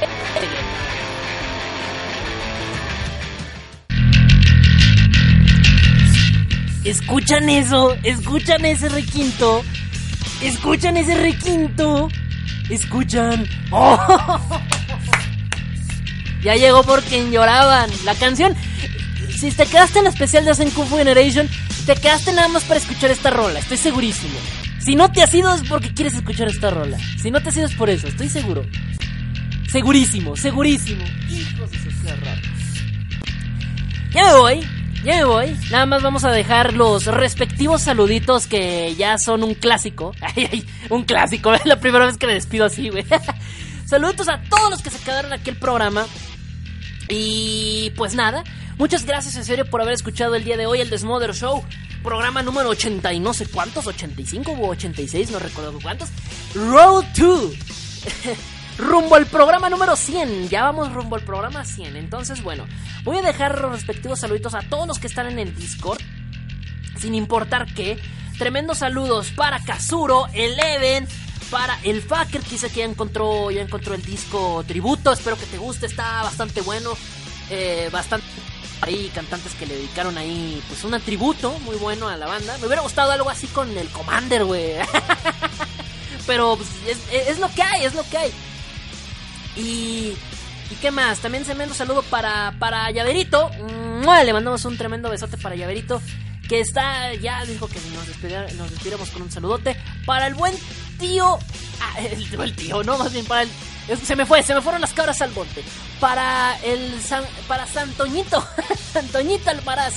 [6.90, 7.95] ¿Escuchan eso?
[8.02, 9.64] ¿Escuchan ese requinto?
[10.41, 12.10] ¿Escuchan ese requinto?
[12.70, 13.48] ¿Escuchan?
[13.70, 14.40] ¡Oh!
[16.41, 17.91] Ya llegó por quien lloraban.
[18.06, 18.56] La canción.
[19.38, 21.48] Si te quedaste en la especial de Asen Kung Fu Generation,
[21.86, 24.40] te quedaste nada más para escuchar esta rola, estoy segurísimo.
[24.80, 26.98] Si no te has ido es porque quieres escuchar esta rola.
[27.22, 28.66] Si no te has ido es por eso, estoy seguro.
[29.70, 31.03] Segurísimo, segurísimo.
[31.30, 31.80] Hijos de.
[34.11, 34.68] Ya me voy,
[35.03, 35.57] ya me voy.
[35.71, 40.13] Nada más vamos a dejar los respectivos saluditos que ya son un clásico.
[40.21, 41.53] Ay, ay, un clásico.
[41.53, 43.05] Es la primera vez que me despido así, güey.
[43.85, 46.05] Saluditos a todos los que se quedaron aquí el programa.
[47.09, 48.43] Y pues nada,
[48.77, 51.63] muchas gracias en serio por haber escuchado el día de hoy el Desmother Show.
[52.03, 56.09] Programa número 80 y no sé cuántos, 85 o 86, no recuerdo cuántos.
[56.53, 57.53] Road 2.
[58.80, 60.49] rumbo al programa número 100.
[60.49, 61.95] Ya vamos rumbo al programa 100.
[61.95, 62.65] Entonces, bueno,
[63.03, 66.01] voy a dejar los respectivos saluditos a todos los que están en el Discord.
[66.97, 67.99] sin importar qué.
[68.38, 71.07] Tremendos saludos para Kazuro, Eleven,
[71.49, 75.11] para el Fucker que dice que ya encontró, ya encontró el disco tributo.
[75.11, 76.91] Espero que te guste, está bastante bueno.
[77.49, 78.26] Eh, bastante
[78.81, 82.57] ahí cantantes que le dedicaron ahí pues un tributo muy bueno a la banda.
[82.60, 84.76] Me hubiera gustado algo así con el Commander, güey.
[86.27, 88.34] Pero pues, es, es lo que hay, es lo que hay.
[89.60, 90.15] Y
[90.72, 91.19] ¿Y qué más?
[91.19, 93.49] También un saludo para, para Llaverito.
[94.23, 96.02] Le mandamos un tremendo besote para Llaverito.
[96.48, 99.76] Que está, ya dijo que nos, despidiéramos nos con un saludote.
[100.06, 100.53] Para el buen
[100.99, 101.40] tío.
[101.81, 103.49] Ah, el, el tío, no, más bien para el.
[104.03, 105.64] Se me fue, se me fueron las cabras al monte.
[105.99, 107.02] Para el.
[107.02, 108.48] San, para Santoñito.
[108.94, 109.95] Santoñito Almaraz.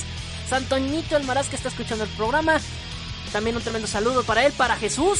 [0.49, 2.59] Santoñito Almaraz que está escuchando el programa.
[3.31, 4.53] También un tremendo saludo para él.
[4.53, 5.19] Para Jesús.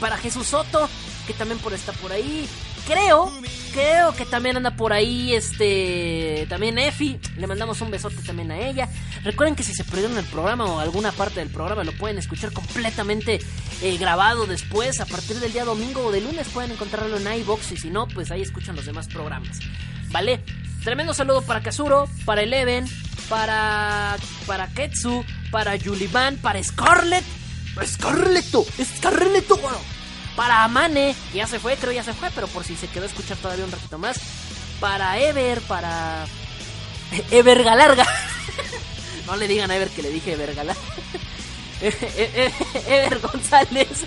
[0.00, 0.88] Para Jesús Soto.
[1.26, 2.48] Que también por está por ahí
[2.86, 3.32] creo,
[3.72, 8.58] creo que también anda por ahí, este, también Efi, le mandamos un besote también a
[8.58, 8.88] ella.
[9.24, 12.52] Recuerden que si se perdieron el programa o alguna parte del programa lo pueden escuchar
[12.52, 13.40] completamente
[13.82, 17.72] eh, grabado después, a partir del día domingo o de lunes pueden encontrarlo en iBox
[17.72, 19.58] y si no, pues ahí escuchan los demás programas.
[20.10, 20.40] ¿Vale?
[20.84, 22.86] Tremendo saludo para Kazuro, para Eleven,
[23.28, 27.24] para, para Ketsu, para Yuliban, para Scarlett.
[27.86, 29.91] Scarletto, Scarletto, bueno
[30.36, 33.08] para Amane, ya se fue, creo ya se fue, pero por si se quedó a
[33.08, 34.18] escuchar todavía un ratito más.
[34.80, 36.26] Para Ever, para.
[37.30, 38.06] Ever Galarga.
[39.26, 40.80] no le digan a Ever que le dije Ever Galarga.
[42.86, 44.04] Ever González.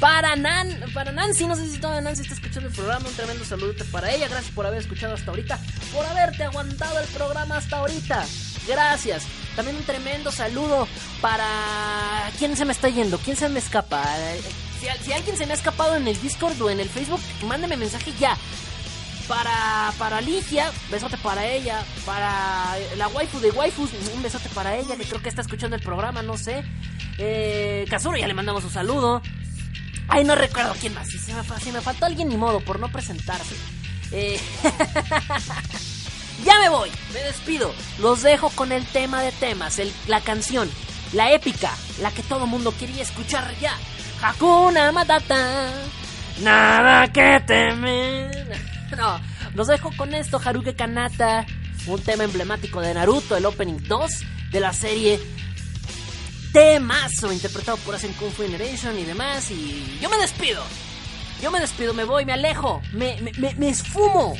[0.00, 3.44] Para Nan, para Nancy, no sé si todavía Nancy está escuchando el programa, un tremendo
[3.44, 5.58] saludo para ella, gracias por haber escuchado hasta ahorita,
[5.92, 8.24] por haberte aguantado el programa hasta ahorita,
[8.66, 9.24] gracias.
[9.58, 10.86] También un tremendo saludo
[11.20, 12.30] para...
[12.38, 13.18] ¿Quién se me está yendo?
[13.18, 14.04] ¿Quién se me escapa?
[14.80, 18.12] Si, alguien se me ha escapado en el Discord o en el Facebook, mándeme mensaje
[18.20, 18.36] ya.
[19.26, 21.84] Para, para Ligia, besote para ella.
[22.06, 25.82] Para la waifu de waifus, un besote para ella, que creo que está escuchando el
[25.82, 26.62] programa, no sé.
[27.18, 29.22] Eh, Kazuro, ya le mandamos un saludo.
[30.06, 31.08] Ay, no recuerdo quién más.
[31.08, 33.56] Si, me, si me faltó alguien, ni modo, por no presentarse.
[34.12, 34.38] Eh...
[36.44, 37.74] Ya me voy, me despido.
[38.00, 40.70] Los dejo con el tema de temas, la canción,
[41.12, 43.76] la épica, la que todo mundo quería escuchar ya.
[44.22, 45.72] Hakuna Matata,
[46.40, 48.48] nada que temer.
[48.96, 49.20] No,
[49.54, 51.46] los dejo con esto, Haruke Kanata,
[51.86, 54.10] un tema emblemático de Naruto, el opening 2
[54.50, 55.20] de la serie
[56.52, 59.50] Temazo, interpretado por Asen Kung Fu Generation y demás.
[59.50, 60.64] Y yo me despido.
[61.42, 64.34] Yo me despido, me voy, me alejo, me, me, me esfumo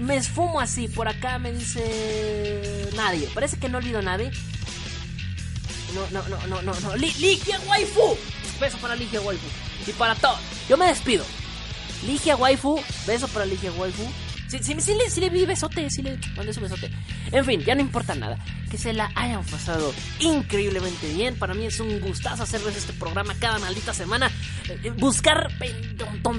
[0.00, 0.88] me esfumo así.
[0.88, 3.28] Por acá me dice nadie.
[3.34, 4.30] Parece que no olvido nadie.
[5.94, 6.96] No, no, no, no, no, no.
[6.96, 8.16] Ligia Waifu.
[8.60, 9.46] Beso para Ligia Waifu.
[9.86, 10.38] Y para todos.
[10.68, 11.24] Yo me despido.
[12.06, 12.80] Ligia Waifu.
[13.06, 14.06] Beso para Ligia Waifu.
[14.48, 16.90] Sí, sí, sí, le, sí le vi besote, sí le mandé su besote.
[17.32, 18.38] En fin, ya no importa nada.
[18.70, 21.36] Que se la hayan pasado increíblemente bien.
[21.36, 24.30] Para mí es un gustazo hacerles este programa cada maldita semana.
[24.68, 25.48] Eh, eh, buscar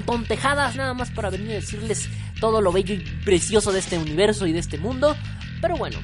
[0.04, 2.08] tontejadas nada más para venir a decirles
[2.40, 5.16] todo lo bello y precioso de este universo y de este mundo.
[5.60, 5.98] Pero bueno,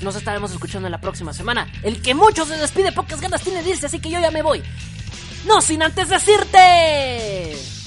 [0.00, 1.70] nos estaremos escuchando en la próxima semana.
[1.84, 4.42] El que mucho se despide, pocas ganas tiene de irse, así que yo ya me
[4.42, 4.64] voy.
[5.46, 7.77] No sin antes decirte...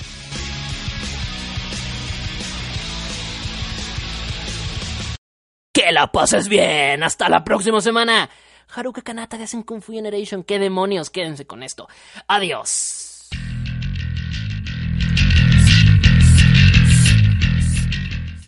[5.82, 7.04] que la pases bien.
[7.04, 8.30] Hasta la próxima semana.
[8.74, 10.44] Haruka Kanata de Hacen Kung Fu Generation.
[10.44, 11.10] ¿Qué demonios?
[11.10, 11.88] Quédense con esto.
[12.28, 13.30] Adiós.